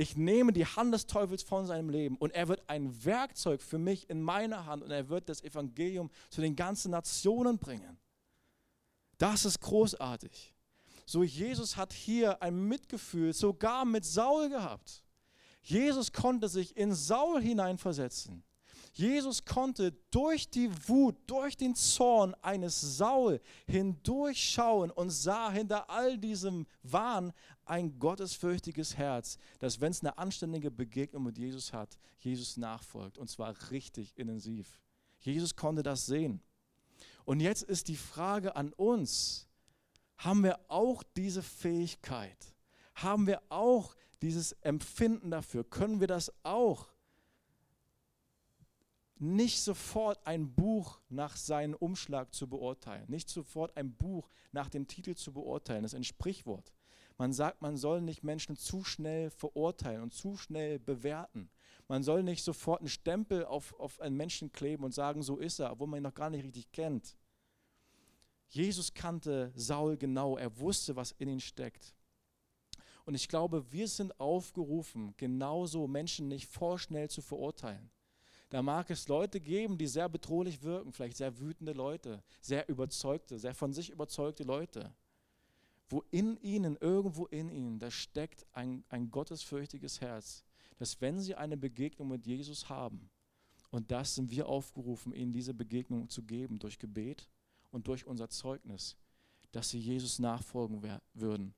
[0.00, 3.78] Ich nehme die Hand des Teufels von seinem Leben und er wird ein Werkzeug für
[3.78, 7.98] mich in meiner Hand und er wird das Evangelium zu den ganzen Nationen bringen.
[9.18, 10.54] Das ist großartig.
[11.04, 15.02] So Jesus hat hier ein Mitgefühl sogar mit Saul gehabt.
[15.62, 18.44] Jesus konnte sich in Saul hineinversetzen.
[18.98, 26.18] Jesus konnte durch die Wut, durch den Zorn eines Saul hindurchschauen und sah hinter all
[26.18, 27.32] diesem Wahn
[27.68, 33.28] ein gottesfürchtiges Herz, das, wenn es eine anständige Begegnung mit Jesus hat, Jesus nachfolgt und
[33.28, 34.80] zwar richtig intensiv.
[35.20, 36.42] Jesus konnte das sehen.
[37.24, 39.48] Und jetzt ist die Frage an uns,
[40.16, 42.54] haben wir auch diese Fähigkeit?
[42.94, 45.62] Haben wir auch dieses Empfinden dafür?
[45.62, 46.88] Können wir das auch?
[49.20, 54.86] Nicht sofort ein Buch nach seinem Umschlag zu beurteilen, nicht sofort ein Buch nach dem
[54.86, 55.82] Titel zu beurteilen.
[55.82, 56.72] Das ist ein Sprichwort.
[57.18, 61.50] Man sagt, man soll nicht Menschen zu schnell verurteilen und zu schnell bewerten.
[61.88, 65.58] Man soll nicht sofort einen Stempel auf, auf einen Menschen kleben und sagen, so ist
[65.58, 67.16] er, obwohl man ihn noch gar nicht richtig kennt.
[68.50, 71.94] Jesus kannte Saul genau, er wusste, was in ihm steckt.
[73.04, 77.90] Und ich glaube, wir sind aufgerufen, genauso Menschen nicht vorschnell zu verurteilen.
[78.50, 83.38] Da mag es Leute geben, die sehr bedrohlich wirken, vielleicht sehr wütende Leute, sehr überzeugte,
[83.38, 84.94] sehr von sich überzeugte Leute,
[85.88, 90.44] wo in ihnen, irgendwo in ihnen, da steckt ein, ein gottesfürchtiges Herz,
[90.76, 93.10] dass wenn sie eine Begegnung mit Jesus haben,
[93.70, 97.28] und das sind wir aufgerufen, ihnen diese Begegnung zu geben durch Gebet,
[97.70, 98.96] und durch unser Zeugnis,
[99.52, 100.82] dass sie Jesus nachfolgen
[101.14, 101.54] würden.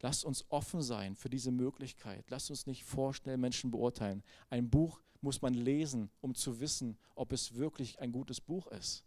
[0.00, 2.24] Lasst uns offen sein für diese Möglichkeit.
[2.28, 4.22] Lasst uns nicht vorschnell Menschen beurteilen.
[4.50, 9.04] Ein Buch muss man lesen, um zu wissen, ob es wirklich ein gutes Buch ist.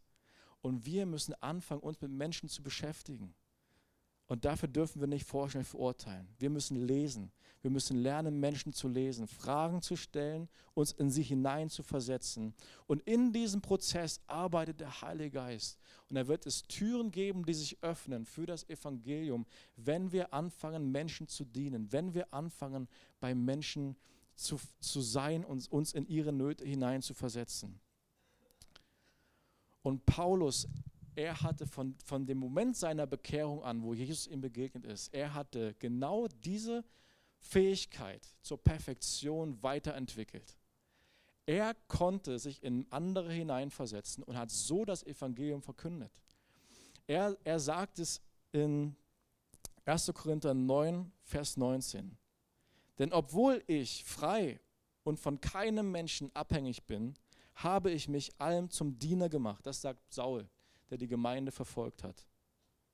[0.62, 3.36] Und wir müssen anfangen, uns mit Menschen zu beschäftigen.
[4.28, 6.28] Und dafür dürfen wir nicht vorschnell verurteilen.
[6.40, 7.32] Wir müssen lesen.
[7.62, 12.54] Wir müssen lernen, Menschen zu lesen, Fragen zu stellen, uns in sie hinein zu versetzen.
[12.86, 15.80] Und in diesem Prozess arbeitet der Heilige Geist.
[16.10, 20.92] Und er wird es Türen geben, die sich öffnen für das Evangelium, wenn wir anfangen,
[20.92, 22.88] Menschen zu dienen, wenn wir anfangen,
[23.20, 23.96] bei Menschen
[24.36, 27.80] zu, zu sein und uns in ihre Nöte hinein zu versetzen.
[29.82, 30.68] Und Paulus
[31.16, 35.34] er hatte von, von dem Moment seiner Bekehrung an, wo Jesus ihm begegnet ist, er
[35.34, 36.84] hatte genau diese
[37.40, 40.58] Fähigkeit zur Perfektion weiterentwickelt.
[41.46, 46.12] Er konnte sich in andere hineinversetzen und hat so das Evangelium verkündet.
[47.08, 48.20] Er, er sagt es
[48.52, 48.96] in
[49.86, 50.12] 1.
[50.16, 52.18] Korinther 9, Vers 19.
[52.98, 54.60] Denn obwohl ich frei
[55.04, 57.14] und von keinem Menschen abhängig bin,
[57.54, 59.66] habe ich mich allem zum Diener gemacht.
[59.66, 60.50] Das sagt Saul
[60.96, 62.26] der die Gemeinde verfolgt hat.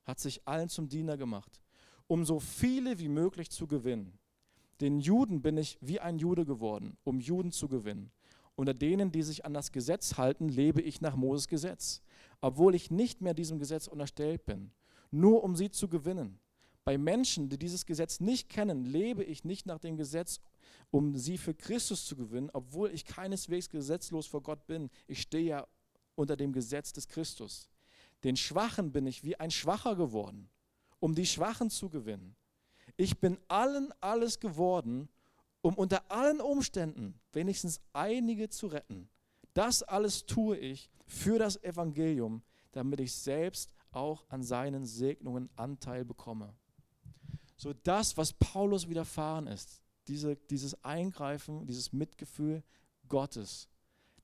[0.06, 1.62] Hat sich allen zum Diener gemacht,
[2.08, 4.18] um so viele wie möglich zu gewinnen.
[4.82, 8.12] Den Juden bin ich wie ein Jude geworden, um Juden zu gewinnen.
[8.56, 12.02] Unter denen, die sich an das Gesetz halten, lebe ich nach Moses Gesetz,
[12.42, 14.72] obwohl ich nicht mehr diesem Gesetz unterstellt bin,
[15.12, 16.40] nur um sie zu gewinnen.
[16.84, 20.42] Bei Menschen, die dieses Gesetz nicht kennen, lebe ich nicht nach dem Gesetz,
[20.90, 24.90] um sie für Christus zu gewinnen, obwohl ich keineswegs gesetzlos vor Gott bin.
[25.06, 25.68] Ich stehe ja
[26.16, 27.71] unter dem Gesetz des Christus.
[28.24, 30.50] Den Schwachen bin ich wie ein Schwacher geworden,
[31.00, 32.36] um die Schwachen zu gewinnen.
[32.98, 35.10] Ich bin allen alles geworden,
[35.62, 39.10] um unter allen Umständen wenigstens einige zu retten.
[39.54, 46.06] Das alles tue ich für das Evangelium, damit ich selbst auch an seinen Segnungen Anteil
[46.06, 46.54] bekomme.
[47.58, 52.64] So das, was Paulus widerfahren ist, diese, dieses Eingreifen, dieses Mitgefühl
[53.08, 53.70] Gottes,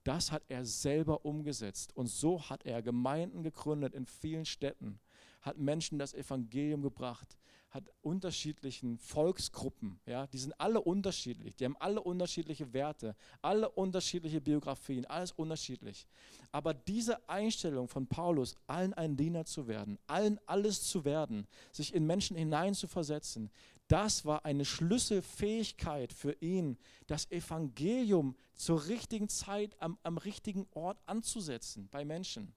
[0.08, 1.96] das hat er selber umgesetzt.
[1.96, 5.00] Und so hat er Gemeinden gegründet in vielen Städten,
[5.42, 7.38] hat Menschen das Evangelium gebracht,
[7.70, 14.40] hat unterschiedlichen Volksgruppen, ja, die sind alle unterschiedlich, die haben alle unterschiedliche Werte, alle unterschiedliche
[14.40, 16.08] Biografien, alles unterschiedlich.
[16.54, 21.94] Aber diese Einstellung von Paulus, allen ein Diener zu werden, allen alles zu werden, sich
[21.94, 23.52] in Menschen hineinzuversetzen,
[23.88, 31.00] Das war eine Schlüsselfähigkeit für ihn, das Evangelium zur richtigen Zeit am, am richtigen Ort
[31.06, 32.54] anzusetzen bei Menschen.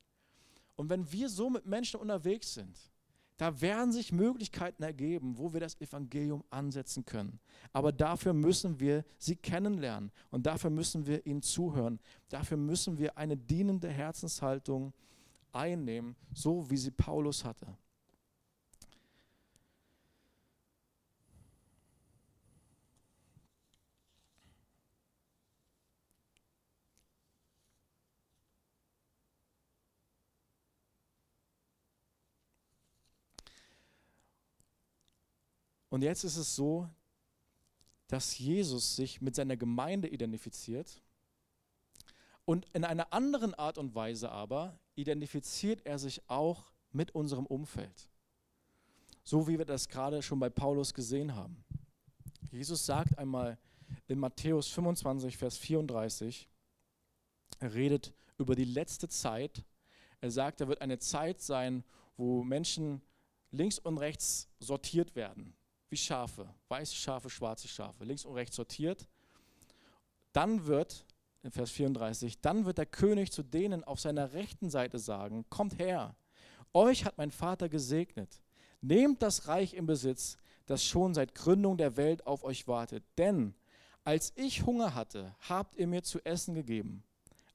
[0.75, 2.77] Und wenn wir so mit Menschen unterwegs sind,
[3.37, 7.41] da werden sich Möglichkeiten ergeben, wo wir das Evangelium ansetzen können.
[7.73, 12.01] Aber dafür müssen wir sie kennenlernen und dafür müssen wir ihnen zuhören.
[12.29, 14.93] Dafür müssen wir eine dienende Herzenshaltung
[15.53, 17.67] einnehmen, so wie sie Paulus hatte.
[35.91, 36.89] Und jetzt ist es so,
[38.07, 41.03] dass Jesus sich mit seiner Gemeinde identifiziert
[42.45, 48.09] und in einer anderen Art und Weise aber identifiziert er sich auch mit unserem Umfeld.
[49.23, 51.65] So wie wir das gerade schon bei Paulus gesehen haben.
[52.51, 53.59] Jesus sagt einmal
[54.09, 56.49] in Matthäus 25, Vers 34,
[57.59, 59.65] er redet über die letzte Zeit.
[60.21, 61.85] Er sagt, da wird eine Zeit sein,
[62.17, 63.03] wo Menschen
[63.53, 65.55] links und rechts sortiert werden
[65.91, 69.07] wie Schafe, weiße Schafe, schwarze Schafe, links und rechts sortiert.
[70.33, 71.05] Dann wird,
[71.43, 75.79] in Vers 34, dann wird der König zu denen auf seiner rechten Seite sagen, kommt
[75.79, 76.15] her,
[76.73, 78.41] euch hat mein Vater gesegnet,
[78.81, 83.05] nehmt das Reich in Besitz, das schon seit Gründung der Welt auf euch wartet.
[83.19, 83.55] Denn
[84.05, 87.03] als ich Hunger hatte, habt ihr mir zu essen gegeben.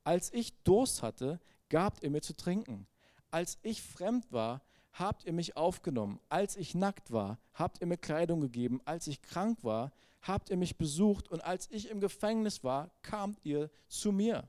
[0.04, 2.88] Als ich Durst hatte, gabt ihr mir zu trinken.
[3.32, 4.62] Als ich fremd war,
[4.96, 6.20] habt ihr mich aufgenommen.
[6.30, 8.82] Als ich nackt war, habt ihr mir Kleidung gegeben.
[8.86, 11.30] Als ich krank war, habt ihr mich besucht.
[11.30, 14.48] Und als ich im Gefängnis war, kamt ihr zu mir.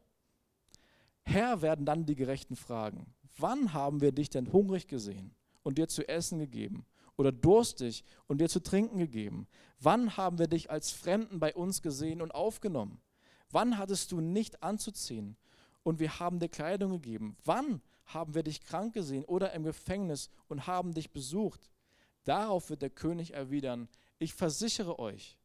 [1.23, 5.89] Herr werden dann die Gerechten fragen, wann haben wir dich denn hungrig gesehen und dir
[5.89, 6.87] zu essen gegeben?
[7.17, 9.49] Oder durstig und dir zu trinken gegeben?
[9.81, 13.01] Wann haben wir dich als Fremden bei uns gesehen und aufgenommen?
[13.51, 15.37] Wann hattest du nicht anzuziehen
[15.83, 17.37] und wir haben dir Kleidung gegeben?
[17.45, 21.71] Wann haben wir dich krank gesehen oder im Gefängnis und haben dich besucht.
[22.25, 23.89] Darauf wird der König erwidern,
[24.19, 25.39] ich versichere euch,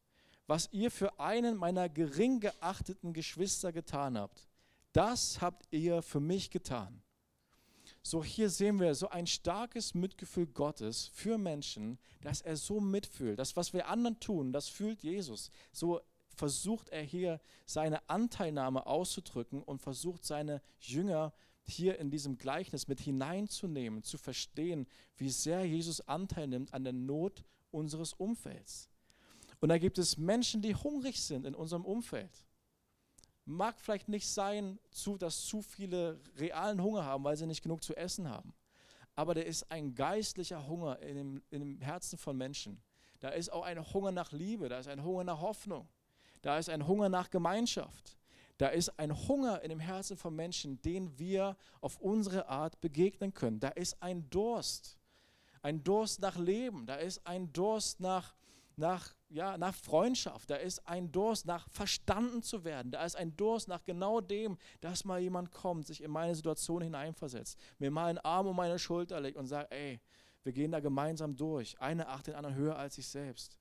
[0.47, 4.47] was ihr für einen meiner gering geachteten Geschwister getan habt,
[4.93, 7.01] das habt ihr für mich getan.
[8.03, 13.37] So hier sehen wir so ein starkes Mitgefühl Gottes für Menschen, dass er so mitfühlt.
[13.37, 15.51] Das, was wir anderen tun, das fühlt Jesus.
[15.71, 16.01] So
[16.35, 22.87] versucht er hier seine Anteilnahme auszudrücken und versucht seine Jünger zu hier in diesem Gleichnis
[22.87, 28.89] mit hineinzunehmen, zu verstehen, wie sehr Jesus Anteil nimmt an der Not unseres Umfelds.
[29.59, 32.45] Und da gibt es Menschen, die hungrig sind in unserem Umfeld.
[33.45, 34.79] Mag vielleicht nicht sein,
[35.19, 38.53] dass zu viele realen Hunger haben, weil sie nicht genug zu essen haben.
[39.15, 42.81] Aber da ist ein geistlicher Hunger in dem, in dem Herzen von Menschen.
[43.19, 45.87] Da ist auch ein Hunger nach Liebe, da ist ein Hunger nach Hoffnung,
[46.41, 48.17] da ist ein Hunger nach Gemeinschaft.
[48.61, 53.33] Da ist ein Hunger in dem Herzen von Menschen, den wir auf unsere Art begegnen
[53.33, 53.59] können.
[53.59, 54.99] Da ist ein Durst,
[55.63, 58.35] ein Durst nach Leben, da ist ein Durst nach,
[58.75, 63.35] nach, ja, nach Freundschaft, da ist ein Durst nach verstanden zu werden, da ist ein
[63.35, 68.09] Durst nach genau dem, dass mal jemand kommt, sich in meine Situation hineinversetzt, mir mal
[68.09, 69.99] einen Arm um meine Schulter legt und sagt, ey,
[70.43, 71.81] wir gehen da gemeinsam durch.
[71.81, 73.57] Eine acht den anderen höher als sich selbst.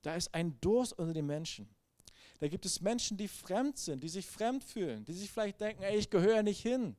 [0.00, 1.68] Da ist ein Durst unter den Menschen.
[2.38, 5.82] Da gibt es Menschen, die fremd sind, die sich fremd fühlen, die sich vielleicht denken,
[5.82, 6.96] ey, ich gehöre nicht hin.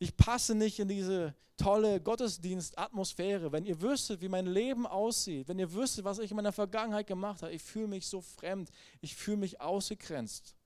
[0.00, 3.52] Ich passe nicht in diese tolle Gottesdienstatmosphäre.
[3.52, 7.06] Wenn ihr wüsstet, wie mein Leben aussieht, wenn ihr wüsstet, was ich in meiner Vergangenheit
[7.06, 10.56] gemacht habe, ich fühle mich so fremd, ich fühle mich ausgegrenzt.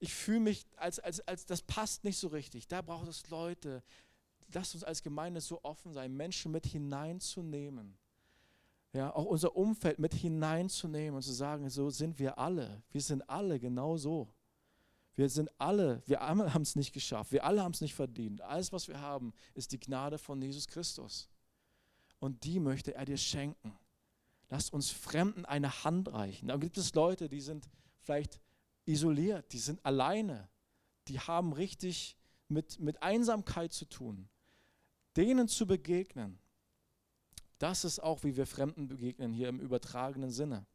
[0.00, 2.66] Ich fühle mich, als, als, als das passt nicht so richtig.
[2.66, 3.82] Da braucht es Leute.
[4.52, 7.96] Lasst uns als Gemeinde so offen sein, Menschen mit hineinzunehmen
[8.94, 12.82] ja, auch unser Umfeld mit hineinzunehmen und zu sagen, so sind wir alle.
[12.92, 14.32] Wir sind alle genau so.
[15.16, 18.40] Wir sind alle, wir haben es nicht geschafft, wir alle haben es nicht verdient.
[18.40, 21.28] Alles, was wir haben, ist die Gnade von Jesus Christus.
[22.18, 23.76] Und die möchte er dir schenken.
[24.48, 26.48] Lass uns Fremden eine Hand reichen.
[26.48, 27.68] Da gibt es Leute, die sind
[28.00, 28.40] vielleicht
[28.86, 30.48] isoliert, die sind alleine,
[31.08, 32.16] die haben richtig
[32.48, 34.28] mit, mit Einsamkeit zu tun.
[35.16, 36.38] Denen zu begegnen
[37.64, 40.66] das ist auch, wie wir Fremden begegnen, hier im übertragenen Sinne.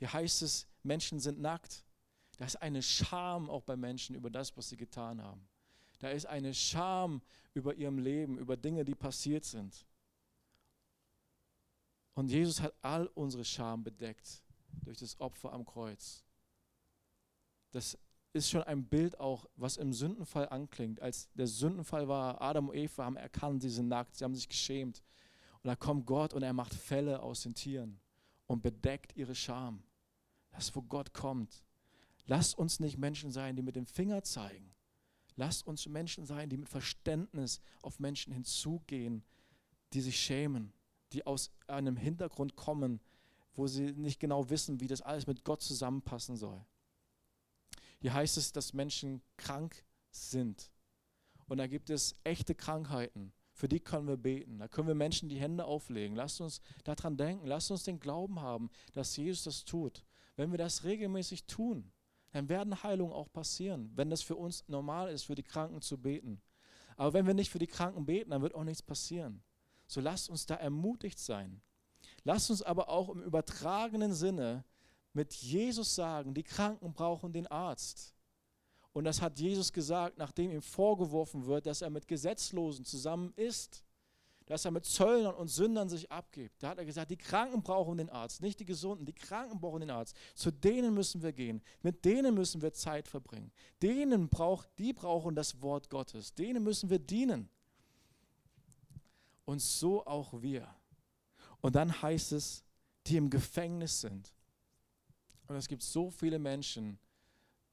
[0.00, 1.84] Hier heißt es, Menschen sind nackt.
[2.38, 5.46] Da ist eine Scham auch bei Menschen über das, was sie getan haben.
[6.00, 7.22] Da ist eine Scham
[7.54, 9.86] über ihrem Leben, über Dinge, die passiert sind.
[12.14, 14.42] Und Jesus hat all unsere Scham bedeckt
[14.82, 16.24] durch das Opfer am Kreuz.
[17.70, 17.96] Das
[18.32, 21.00] ist schon ein Bild auch, was im Sündenfall anklingt.
[21.00, 24.48] Als der Sündenfall war, Adam und Eva haben erkannt, sie sind nackt, sie haben sich
[24.48, 25.04] geschämt.
[25.66, 27.98] Und da kommt Gott und er macht Fälle aus den Tieren.
[28.46, 29.82] und bedeckt ihre Scham.
[30.52, 31.64] Das ist, wo Gott kommt.
[32.26, 34.72] Lasst uns nicht Menschen sein, die mit dem Finger zeigen.
[35.34, 39.24] Lasst uns Menschen sein, die mit Verständnis auf Menschen hinzugehen,
[39.92, 40.72] die sich schämen,
[41.12, 43.00] die aus einem Hintergrund kommen,
[43.54, 46.64] wo sie nicht genau wissen, wie das alles mit Gott zusammenpassen soll.
[47.98, 50.70] Hier heißt es, dass Menschen krank sind.
[51.48, 53.32] Und da gibt es echte Krankheiten.
[53.56, 54.58] Für die können wir beten.
[54.58, 56.14] Da können wir Menschen die Hände auflegen.
[56.14, 57.46] Lasst uns daran denken.
[57.46, 60.04] Lasst uns den Glauben haben, dass Jesus das tut.
[60.36, 61.90] Wenn wir das regelmäßig tun,
[62.32, 65.96] dann werden Heilungen auch passieren, wenn das für uns normal ist, für die Kranken zu
[65.96, 66.42] beten.
[66.96, 69.42] Aber wenn wir nicht für die Kranken beten, dann wird auch nichts passieren.
[69.86, 71.62] So lasst uns da ermutigt sein.
[72.24, 74.66] Lasst uns aber auch im übertragenen Sinne
[75.14, 78.15] mit Jesus sagen, die Kranken brauchen den Arzt.
[78.96, 83.84] Und das hat Jesus gesagt, nachdem ihm vorgeworfen wird, dass er mit Gesetzlosen zusammen ist,
[84.46, 86.62] dass er mit Zöllnern und Sündern sich abgibt.
[86.62, 89.80] Da hat er gesagt, die Kranken brauchen den Arzt, nicht die Gesunden, die Kranken brauchen
[89.80, 90.16] den Arzt.
[90.34, 93.52] Zu denen müssen wir gehen, mit denen müssen wir Zeit verbringen.
[93.82, 97.50] Denen braucht, die brauchen das Wort Gottes, denen müssen wir dienen.
[99.44, 100.74] Und so auch wir.
[101.60, 102.64] Und dann heißt es,
[103.06, 104.32] die im Gefängnis sind.
[105.48, 106.98] Und es gibt so viele Menschen,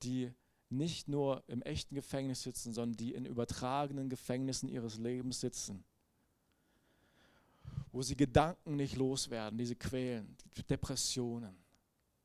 [0.02, 0.30] die
[0.78, 5.84] nicht nur im echten Gefängnis sitzen, sondern die in übertragenen Gefängnissen ihres Lebens sitzen.
[7.92, 10.36] Wo sie Gedanken nicht loswerden, diese quälen,
[10.70, 11.56] Depressionen,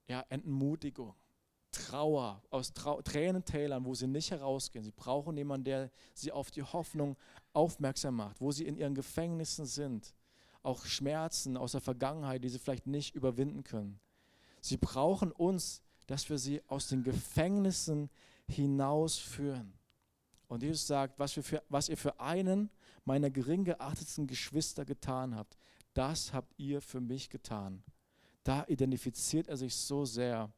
[0.08, 1.14] ja, Entmutigung,
[1.70, 4.84] Trauer, aus Trau Tränentälern, wo sie nicht herausgehen.
[4.84, 7.16] Sie brauchen jemanden, der sie auf die Hoffnung
[7.52, 10.14] aufmerksam macht, wo sie in ihren Gefängnissen sind.
[10.62, 14.00] Auch Schmerzen aus der Vergangenheit, die sie vielleicht nicht überwinden können.
[14.60, 18.10] Sie brauchen uns, dass wir sie aus den Gefängnissen
[18.48, 19.72] hinausführen.
[20.48, 22.70] Und Jesus sagt, was, für, was ihr für einen
[23.04, 25.56] meiner gering geachtetsten Geschwister getan habt,
[25.94, 27.82] das habt ihr für mich getan.
[28.44, 30.50] Da identifiziert er sich so sehr.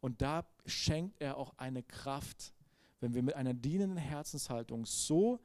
[0.00, 2.52] Und da schenkt er auch eine Kraft,
[3.00, 5.40] wenn wir mit einer dienenden Herzenshaltung so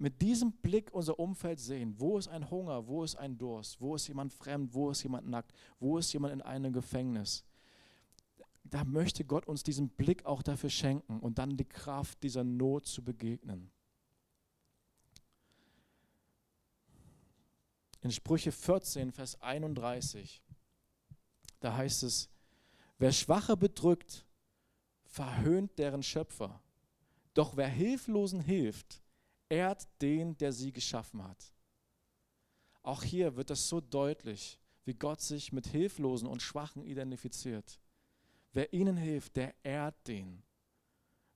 [0.00, 3.94] mit diesem Blick unser Umfeld sehen, wo ist ein Hunger, wo ist ein Durst, wo
[3.96, 7.44] ist jemand fremd, wo ist jemand nackt, wo ist jemand in einem Gefängnis.
[8.64, 12.86] Da möchte Gott uns diesen Blick auch dafür schenken und dann die Kraft dieser Not
[12.86, 13.70] zu begegnen.
[18.02, 20.42] In Sprüche 14, Vers 31,
[21.60, 22.30] da heißt es,
[22.98, 24.26] wer Schwache bedrückt,
[25.04, 26.62] verhöhnt deren Schöpfer.
[27.34, 29.02] Doch wer Hilflosen hilft,
[29.48, 31.52] ehrt den, der sie geschaffen hat.
[32.82, 37.78] Auch hier wird das so deutlich, wie Gott sich mit Hilflosen und Schwachen identifiziert.
[38.52, 40.42] Wer ihnen hilft, der ehrt den.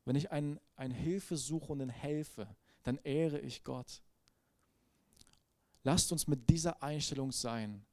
[0.04, 2.46] Wenn ich einen, einen Hilfesuchenden helfe,
[2.82, 4.02] dann ehre ich Gott.
[5.82, 7.84] Lasst uns mit dieser Einstellung sein.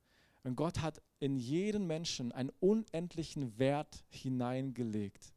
[0.44, 5.34] Und Gott hat in jeden Menschen einen unendlichen Wert hineingelegt.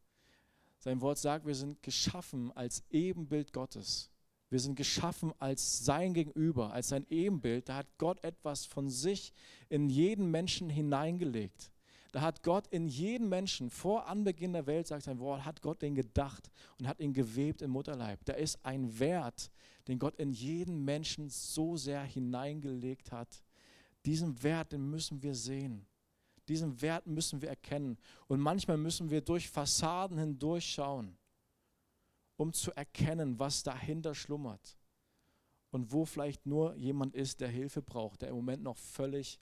[0.78, 4.10] Sein Wort sagt, wir sind geschaffen als Ebenbild Gottes.
[4.50, 7.68] Wir sind geschaffen als sein Gegenüber, als sein Ebenbild.
[7.68, 9.32] Da hat Gott etwas von sich
[9.68, 11.72] in jeden Menschen hineingelegt.
[12.14, 15.82] Da hat Gott in jeden Menschen vor Anbeginn der Welt, sagt sein Wort, hat Gott
[15.82, 16.48] den gedacht
[16.78, 18.24] und hat ihn gewebt im Mutterleib.
[18.24, 19.50] Da ist ein Wert,
[19.88, 23.42] den Gott in jeden Menschen so sehr hineingelegt hat.
[24.06, 25.86] Diesen Wert, den müssen wir sehen.
[26.46, 27.98] Diesen Wert müssen wir erkennen.
[28.28, 31.18] Und manchmal müssen wir durch Fassaden hindurchschauen
[32.36, 34.76] um zu erkennen, was dahinter schlummert
[35.70, 39.40] und wo vielleicht nur jemand ist, der Hilfe braucht, der im Moment noch völlig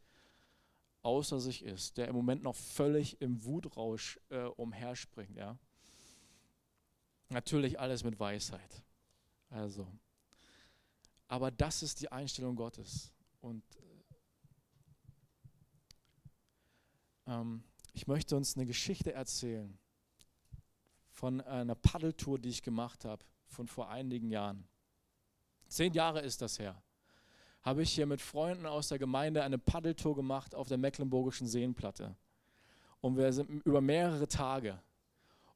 [1.03, 5.37] außer sich ist, der im Moment noch völlig im Wutrausch äh, umherspringt.
[5.37, 5.59] Ja?
[7.29, 8.83] Natürlich alles mit Weisheit.
[9.51, 9.87] Also,
[11.29, 13.13] aber das ist die Einstellung Gottes.
[13.41, 14.05] Und äh,
[17.27, 19.79] ähm, ich möchte uns eine Geschichte erzählen
[21.11, 24.67] von einer Paddeltour, die ich gemacht habe, von vor einigen Jahren.
[25.69, 26.83] Zehn Jahre ist das her.
[27.63, 32.17] Habe ich hier mit Freunden aus der Gemeinde eine Paddeltour gemacht auf der Mecklenburgischen Seenplatte.
[33.01, 34.79] Und wir sind über mehrere Tage.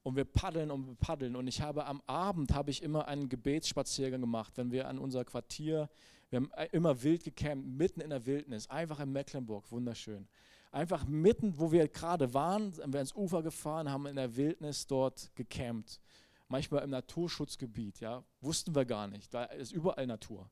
[0.03, 1.35] Und wir paddeln und wir paddeln.
[1.35, 5.25] Und ich habe am Abend habe ich immer einen Gebetsspaziergang gemacht, wenn wir an unser
[5.25, 5.89] Quartier,
[6.31, 10.29] wir haben immer wild gecampt, mitten in der Wildnis, einfach in Mecklenburg, wunderschön
[10.77, 14.87] einfach mitten, wo wir gerade waren, sind wir ins Ufer gefahren, haben in der Wildnis
[14.87, 16.01] dort gecampt.
[16.49, 19.33] Manchmal im Naturschutzgebiet, ja, wussten wir gar nicht.
[19.33, 20.49] Da ist überall Natur.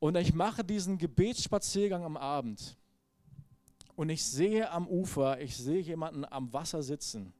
[0.00, 2.76] Und ich mache diesen Gebetsspaziergang am Abend.
[3.96, 7.32] Und ich sehe am Ufer, ich sehe jemanden am Wasser sitzen,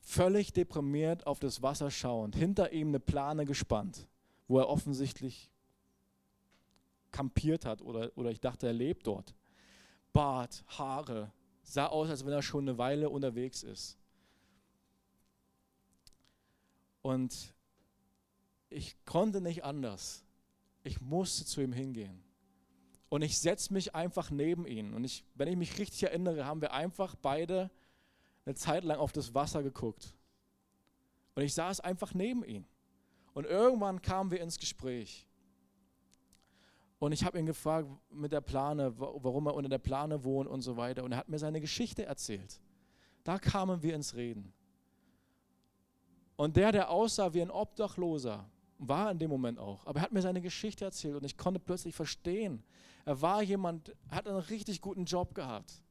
[0.00, 4.08] völlig deprimiert auf das Wasser schauend, hinter ihm eine Plane gespannt,
[4.48, 5.52] wo er offensichtlich
[7.12, 9.34] kampiert hat oder, oder ich dachte, er lebt dort.
[10.12, 13.96] Bart, Haare, sah aus, als wenn er schon eine Weile unterwegs ist.
[17.02, 17.54] Und
[18.68, 20.24] ich konnte nicht anders.
[20.82, 22.22] Ich musste zu ihm hingehen.
[23.08, 24.94] Und ich setze mich einfach neben ihn.
[24.94, 27.70] Und ich, wenn ich mich richtig erinnere, haben wir einfach beide
[28.44, 30.14] eine Zeit lang auf das Wasser geguckt.
[31.34, 32.64] Und ich saß einfach neben ihm.
[33.34, 35.26] Und irgendwann kamen wir ins Gespräch.
[37.00, 40.60] Und ich habe ihn gefragt mit der Plane, warum er unter der Plane wohnt und
[40.60, 41.02] so weiter.
[41.02, 42.60] Und er hat mir seine Geschichte erzählt.
[43.24, 44.52] Da kamen wir ins Reden.
[46.36, 48.48] Und der, der aussah wie ein Obdachloser,
[48.80, 49.86] war in dem Moment auch.
[49.86, 52.62] Aber er hat mir seine Geschichte erzählt und ich konnte plötzlich verstehen.
[53.04, 55.82] Er war jemand, hat einen richtig guten Job gehabt.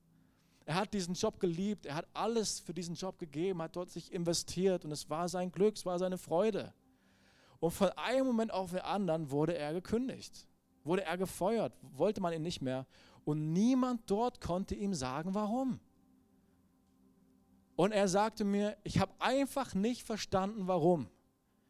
[0.65, 4.11] Er hat diesen Job geliebt, er hat alles für diesen Job gegeben, hat dort sich
[4.11, 6.73] investiert und es war sein Glück, es war seine Freude.
[7.59, 10.47] Und von einem Moment auf den anderen wurde er gekündigt,
[10.83, 12.85] wurde er gefeuert, wollte man ihn nicht mehr.
[13.23, 15.79] Und niemand dort konnte ihm sagen, warum.
[17.75, 21.09] Und er sagte mir, ich habe einfach nicht verstanden, warum.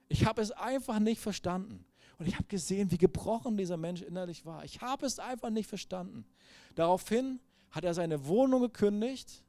[0.10, 1.86] Ich habe es einfach nicht verstanden.
[2.18, 4.66] Und ich habe gesehen, wie gebrochen dieser Mensch innerlich war.
[4.66, 6.26] Ich habe es einfach nicht verstanden.
[6.76, 7.40] Daraufhin
[7.72, 9.44] hat er seine Wohnung gekündigt,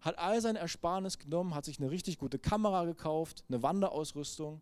[0.00, 4.60] hat all sein Ersparnis genommen, hat sich eine richtig gute Kamera gekauft, eine Wanderausrüstung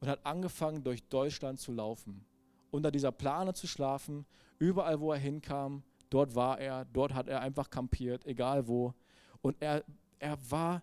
[0.00, 2.24] und hat angefangen, durch Deutschland zu laufen.
[2.70, 4.24] Unter dieser Plane zu schlafen,
[4.58, 8.94] überall, wo er hinkam, dort war er, dort hat er einfach kampiert, egal wo.
[9.42, 9.84] Und er,
[10.18, 10.82] er war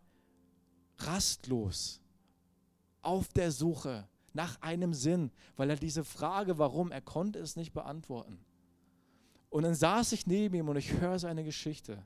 [1.00, 2.02] rastlos
[3.08, 7.72] auf der Suche nach einem Sinn, weil er diese Frage, warum, er konnte es nicht
[7.74, 8.38] beantworten.
[9.50, 12.06] Und dann saß ich neben ihm und ich höre seine Geschichte.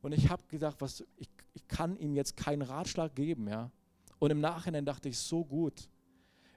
[0.00, 3.48] Und ich habe gedacht, was, ich, ich kann ihm jetzt keinen Ratschlag geben.
[3.48, 3.72] Ja?
[4.20, 5.88] Und im Nachhinein dachte ich, so gut.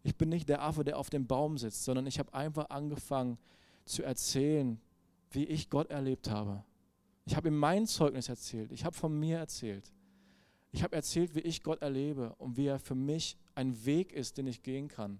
[0.04, 3.40] Ich bin nicht der Affe, der auf dem Baum sitzt, sondern ich habe einfach angefangen
[3.84, 4.80] zu erzählen,
[5.32, 6.64] wie ich Gott erlebt habe.
[7.26, 8.72] Ich habe ihm mein Zeugnis erzählt.
[8.72, 9.92] Ich habe von mir erzählt.
[10.72, 14.38] Ich habe erzählt, wie ich Gott erlebe und wie er für mich ein Weg ist,
[14.38, 15.20] den ich gehen kann.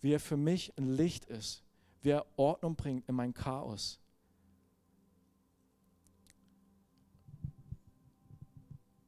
[0.00, 1.62] Wie er für mich ein Licht ist.
[2.02, 3.98] Wie er Ordnung bringt in mein Chaos.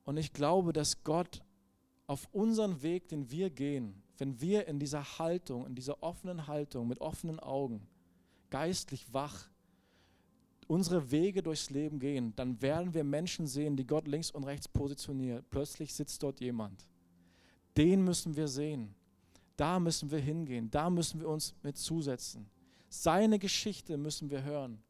[0.05, 1.43] Und ich glaube, dass Gott
[2.07, 6.89] auf unseren Weg, den wir gehen, wenn wir in dieser Haltung, in dieser offenen Haltung,
[6.89, 7.87] mit offenen Augen,
[8.51, 9.49] geistlich wach,
[10.67, 14.69] unsere Wege durchs Leben gehen, dann werden wir Menschen sehen, die Gott links und rechts
[14.69, 15.49] positioniert.
[15.51, 16.87] Plötzlich sitzt dort jemand.
[17.77, 18.95] Den müssen wir sehen.
[19.57, 20.71] Da müssen wir hingehen.
[20.71, 22.49] Da müssen wir uns mit zusetzen.
[22.89, 24.83] Seine Geschichte müssen wir hören.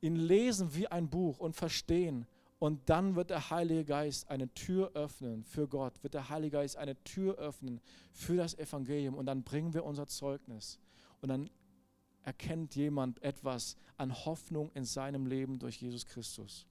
[0.00, 2.26] Ihn lesen wie ein Buch und verstehen
[2.58, 6.76] und dann wird der Heilige Geist eine Tür öffnen für Gott, wird der Heilige Geist
[6.76, 7.80] eine Tür öffnen
[8.12, 10.80] für das Evangelium und dann bringen wir unser Zeugnis.
[11.20, 11.50] Und dann
[12.24, 16.66] erkennt jemand etwas an Hoffnung in seinem Leben durch Jesus Christus.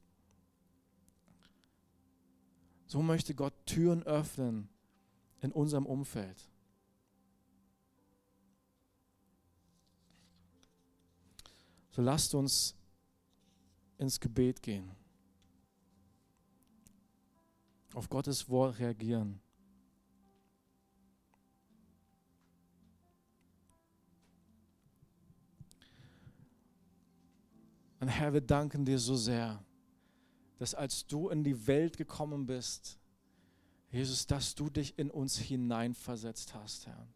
[2.86, 4.70] So möchte Gott Türen öffnen
[5.42, 6.50] in unserem Umfeld.
[11.92, 12.76] So lasst uns
[13.98, 14.92] ins Gebet gehen.
[17.98, 19.40] auf Gottes Wort reagieren.
[28.00, 29.66] Und Herr, wir danken dir so sehr,
[30.60, 33.00] dass als du in die Welt gekommen bist,
[33.90, 37.08] Jesus, dass du dich in uns hineinversetzt hast, Herr.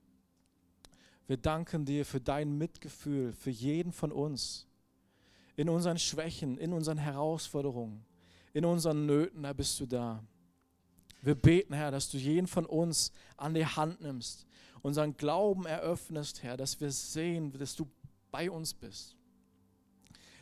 [1.27, 4.67] Wir danken dir für dein Mitgefühl, für jeden von uns,
[5.55, 8.03] in unseren Schwächen, in unseren Herausforderungen,
[8.53, 10.23] in unseren Nöten, da bist du da.
[11.21, 14.47] Wir beten, Herr, dass du jeden von uns an die Hand nimmst,
[14.81, 17.87] unseren Glauben eröffnest, Herr, dass wir sehen, dass du
[18.31, 19.15] bei uns bist.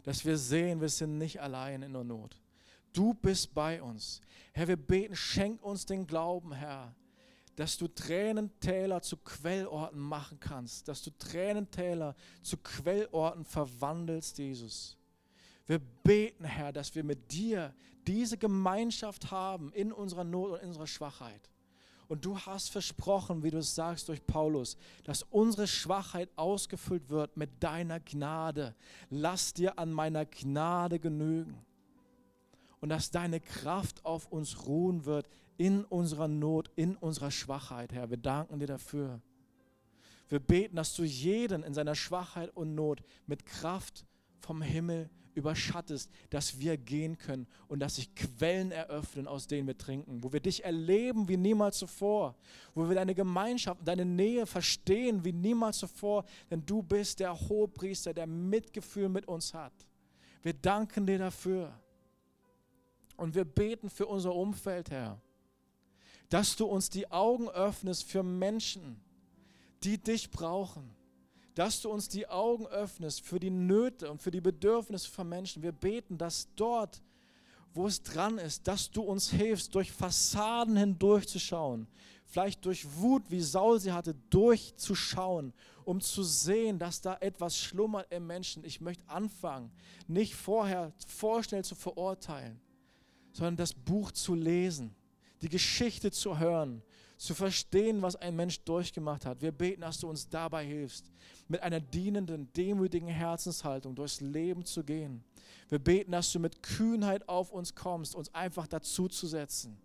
[0.03, 2.37] Dass wir sehen, wir sind nicht allein in der Not.
[2.93, 4.21] Du bist bei uns.
[4.53, 6.95] Herr, wir beten, schenk uns den Glauben, Herr,
[7.55, 14.97] dass du Tränentäler zu Quellorten machen kannst, dass du Tränentäler zu Quellorten verwandelst, Jesus.
[15.67, 17.75] Wir beten, Herr, dass wir mit dir
[18.07, 21.49] diese Gemeinschaft haben in unserer Not und in unserer Schwachheit.
[22.07, 27.37] Und du hast versprochen, wie du es sagst durch Paulus, dass unsere Schwachheit ausgefüllt wird
[27.37, 28.75] mit deiner Gnade.
[29.11, 31.63] Lass dir an meiner Gnade genügen.
[32.81, 35.27] Und dass deine Kraft auf uns ruhen wird
[35.57, 38.09] in unserer Not, in unserer Schwachheit, Herr.
[38.09, 39.21] Wir danken dir dafür.
[40.29, 44.05] Wir beten, dass du jeden in seiner Schwachheit und Not mit Kraft
[44.39, 49.77] vom Himmel überschattest, dass wir gehen können und dass sich Quellen eröffnen, aus denen wir
[49.77, 52.35] trinken, wo wir dich erleben wie niemals zuvor,
[52.75, 58.13] wo wir deine Gemeinschaft, deine Nähe verstehen wie niemals zuvor, denn du bist der Hohepriester,
[58.13, 59.73] der Mitgefühl mit uns hat.
[60.41, 61.73] Wir danken dir dafür.
[63.19, 65.19] Und wir beten für unser Umfeld, Herr,
[66.29, 69.01] dass du uns die Augen öffnest für Menschen,
[69.83, 70.95] die dich brauchen
[71.59, 75.61] dass du uns die Augen öffnest für die Nöte und für die Bedürfnisse von Menschen.
[75.61, 77.01] Wir beten, dass dort,
[77.73, 81.85] wo es dran ist, dass du uns hilfst, durch Fassaden hindurchzuschauen,
[82.25, 85.51] vielleicht durch Wut, wie Saul sie hatte, durchzuschauen,
[85.83, 88.63] um zu sehen, dass da etwas schlummert im Menschen.
[88.63, 89.69] Ich möchte anfangen,
[90.07, 92.61] nicht vorher vorschnell zu verurteilen,
[93.39, 94.93] sondern das Buch zu lesen,
[95.41, 96.83] die Geschichte zu hören
[97.19, 99.41] zu verstehen, was ein Mensch durchgemacht hat.
[99.41, 101.11] Wir beten, dass du uns dabei hilfst,
[101.49, 105.21] mit einer dienenden, demütigen Herzenshaltung durchs Leben zu gehen.
[105.67, 109.77] Wir beten, dass du mit Kühnheit auf uns kommst, uns einfach dazuzusetzen,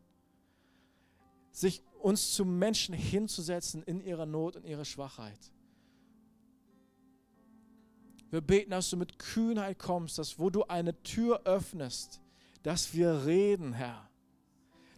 [1.51, 5.41] sich uns zu Menschen hinzusetzen in ihrer Not und ihrer Schwachheit.
[8.31, 12.21] Wir beten, dass du mit Kühnheit kommst, dass wo du eine Tür öffnest,
[12.65, 14.11] dass wir reden, Herr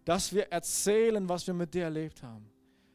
[0.06, 2.48] dass wir erzählen, was wir mit dir erlebt haben.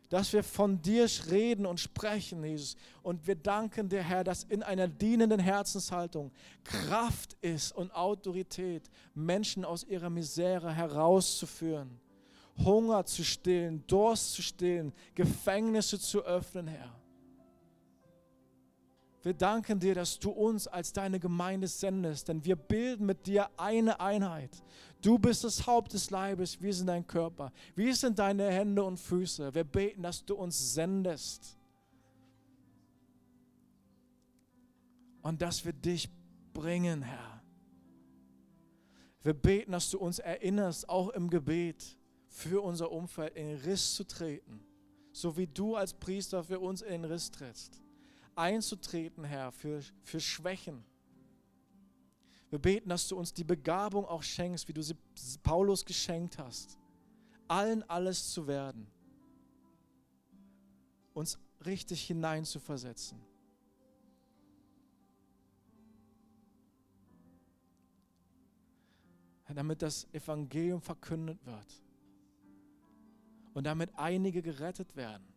[0.09, 2.76] Dass wir von dir reden und sprechen, Jesus.
[3.03, 6.32] Und wir danken dir, Herr, dass in einer dienenden Herzenshaltung
[6.63, 11.99] Kraft ist und Autorität, Menschen aus ihrer Misere herauszuführen,
[12.57, 17.01] Hunger zu stillen, Durst zu stillen, Gefängnisse zu öffnen, Herr.
[19.24, 23.49] Wir danken dir, dass du uns als deine Gemeinde sendest, denn wir bilden mit dir
[23.55, 24.63] eine Einheit.
[25.01, 27.51] Du bist das Haupt des Leibes, wir sind dein Körper.
[27.76, 29.53] Wir sind deine Hände und Füße.
[29.53, 31.55] Wir beten, dass du uns sendest.
[35.22, 36.09] Und dass wir dich
[36.51, 37.43] bringen, Herr.
[39.22, 41.95] Wir beten, dass du uns erinnerst, auch im Gebet,
[42.28, 44.65] für unser Umfeld in Riss zu treten.
[45.11, 47.84] So wie du als Priester für uns in Riss trittst
[48.36, 50.84] einzutreten, Herr, für, für Schwächen.
[52.49, 54.95] Wir beten, dass du uns die Begabung auch schenkst, wie du sie
[55.41, 56.77] Paulus geschenkt hast,
[57.47, 58.88] allen alles zu werden,
[61.13, 63.19] uns richtig hineinzuversetzen.
[69.53, 71.84] damit das Evangelium verkündet wird
[73.53, 75.30] und damit einige gerettet werden.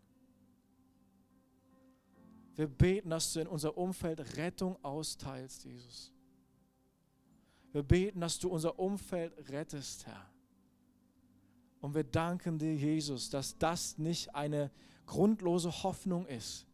[2.56, 6.12] Wir beten, dass du in unser Umfeld Rettung austeilst, Jesus.
[7.72, 10.30] Wir beten, dass du unser Umfeld rettest, Herr.
[11.80, 14.70] Und wir danken dir, Jesus, dass das nicht eine
[15.06, 16.66] grundlose Hoffnung ist,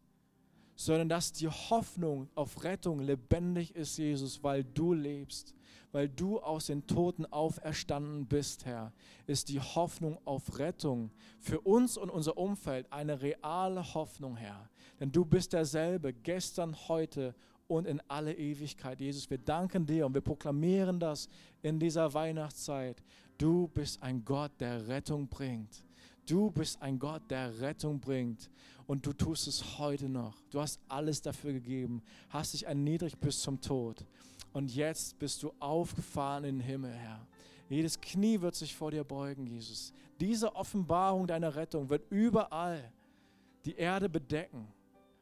[0.75, 5.53] sondern dass die Hoffnung auf Rettung lebendig ist, Jesus, weil du lebst
[5.91, 8.93] weil du aus den Toten auferstanden bist, Herr,
[9.27, 14.69] ist die Hoffnung auf Rettung für uns und unser Umfeld eine reale Hoffnung, Herr.
[14.99, 17.35] Denn du bist derselbe, gestern, heute
[17.67, 18.99] und in alle Ewigkeit.
[18.99, 21.29] Jesus, wir danken dir und wir proklamieren das
[21.61, 23.01] in dieser Weihnachtszeit.
[23.37, 25.83] Du bist ein Gott, der Rettung bringt.
[26.31, 28.49] Du bist ein Gott, der Rettung bringt.
[28.87, 30.39] Und du tust es heute noch.
[30.49, 34.05] Du hast alles dafür gegeben, hast dich erniedrigt bis zum Tod.
[34.53, 37.27] Und jetzt bist du aufgefahren in den Himmel, Herr.
[37.67, 39.91] Jedes Knie wird sich vor dir beugen, Jesus.
[40.21, 42.93] Diese Offenbarung deiner Rettung wird überall
[43.65, 44.69] die Erde bedecken,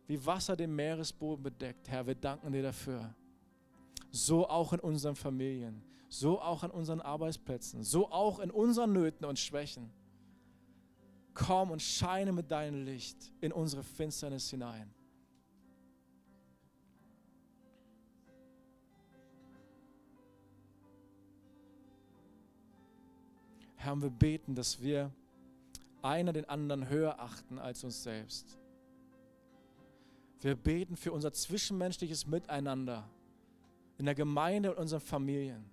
[0.06, 1.90] wie Wasser den Meeresboden bedeckt.
[1.90, 3.16] Herr, wir danken dir dafür.
[4.12, 9.26] So auch in unseren Familien, so auch an unseren Arbeitsplätzen, so auch in unseren Nöten
[9.26, 9.90] und Schwächen.
[11.40, 14.94] Komm und scheine mit deinem Licht in unsere Finsternis hinein.
[23.78, 25.14] Herr, wir beten, dass wir
[26.02, 28.60] einer den anderen höher achten als uns selbst.
[30.42, 33.10] Wir beten für unser zwischenmenschliches Miteinander
[33.98, 35.64] in der Gemeinde und unseren Familien,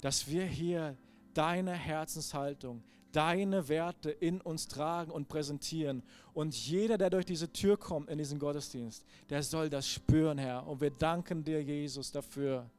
[0.00, 0.96] dass wir hier
[1.34, 2.82] deine Herzenshaltung,
[3.12, 6.02] deine Werte in uns tragen und präsentieren.
[6.34, 10.66] Und jeder, der durch diese Tür kommt in diesen Gottesdienst, der soll das spüren, Herr.
[10.66, 12.70] Und wir danken dir, Jesus, dafür,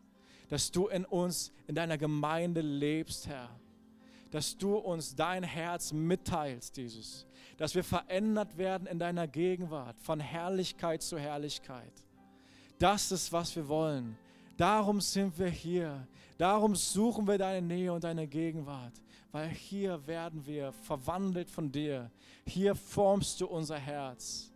[0.49, 3.49] dass du in uns, in deiner Gemeinde lebst, Herr
[4.31, 7.25] dass du uns dein Herz mitteilst, Jesus.
[7.57, 11.91] Dass wir verändert werden in deiner Gegenwart, von Herrlichkeit zu Herrlichkeit.
[12.77, 14.17] Das ist, was wir wollen.
[14.55, 16.07] Darum sind wir hier.
[16.37, 18.93] Darum suchen wir deine Nähe und deine Gegenwart.
[19.31, 22.11] Weil hier werden wir verwandelt von dir.
[22.45, 24.51] Hier formst du unser Herz.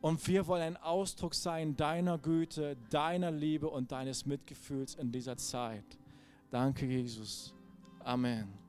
[0.00, 5.36] Und wir wollen ein Ausdruck sein deiner Güte, deiner Liebe und deines Mitgefühls in dieser
[5.36, 5.84] Zeit.
[6.50, 7.54] Danke, Jesus.
[8.00, 8.61] Amen.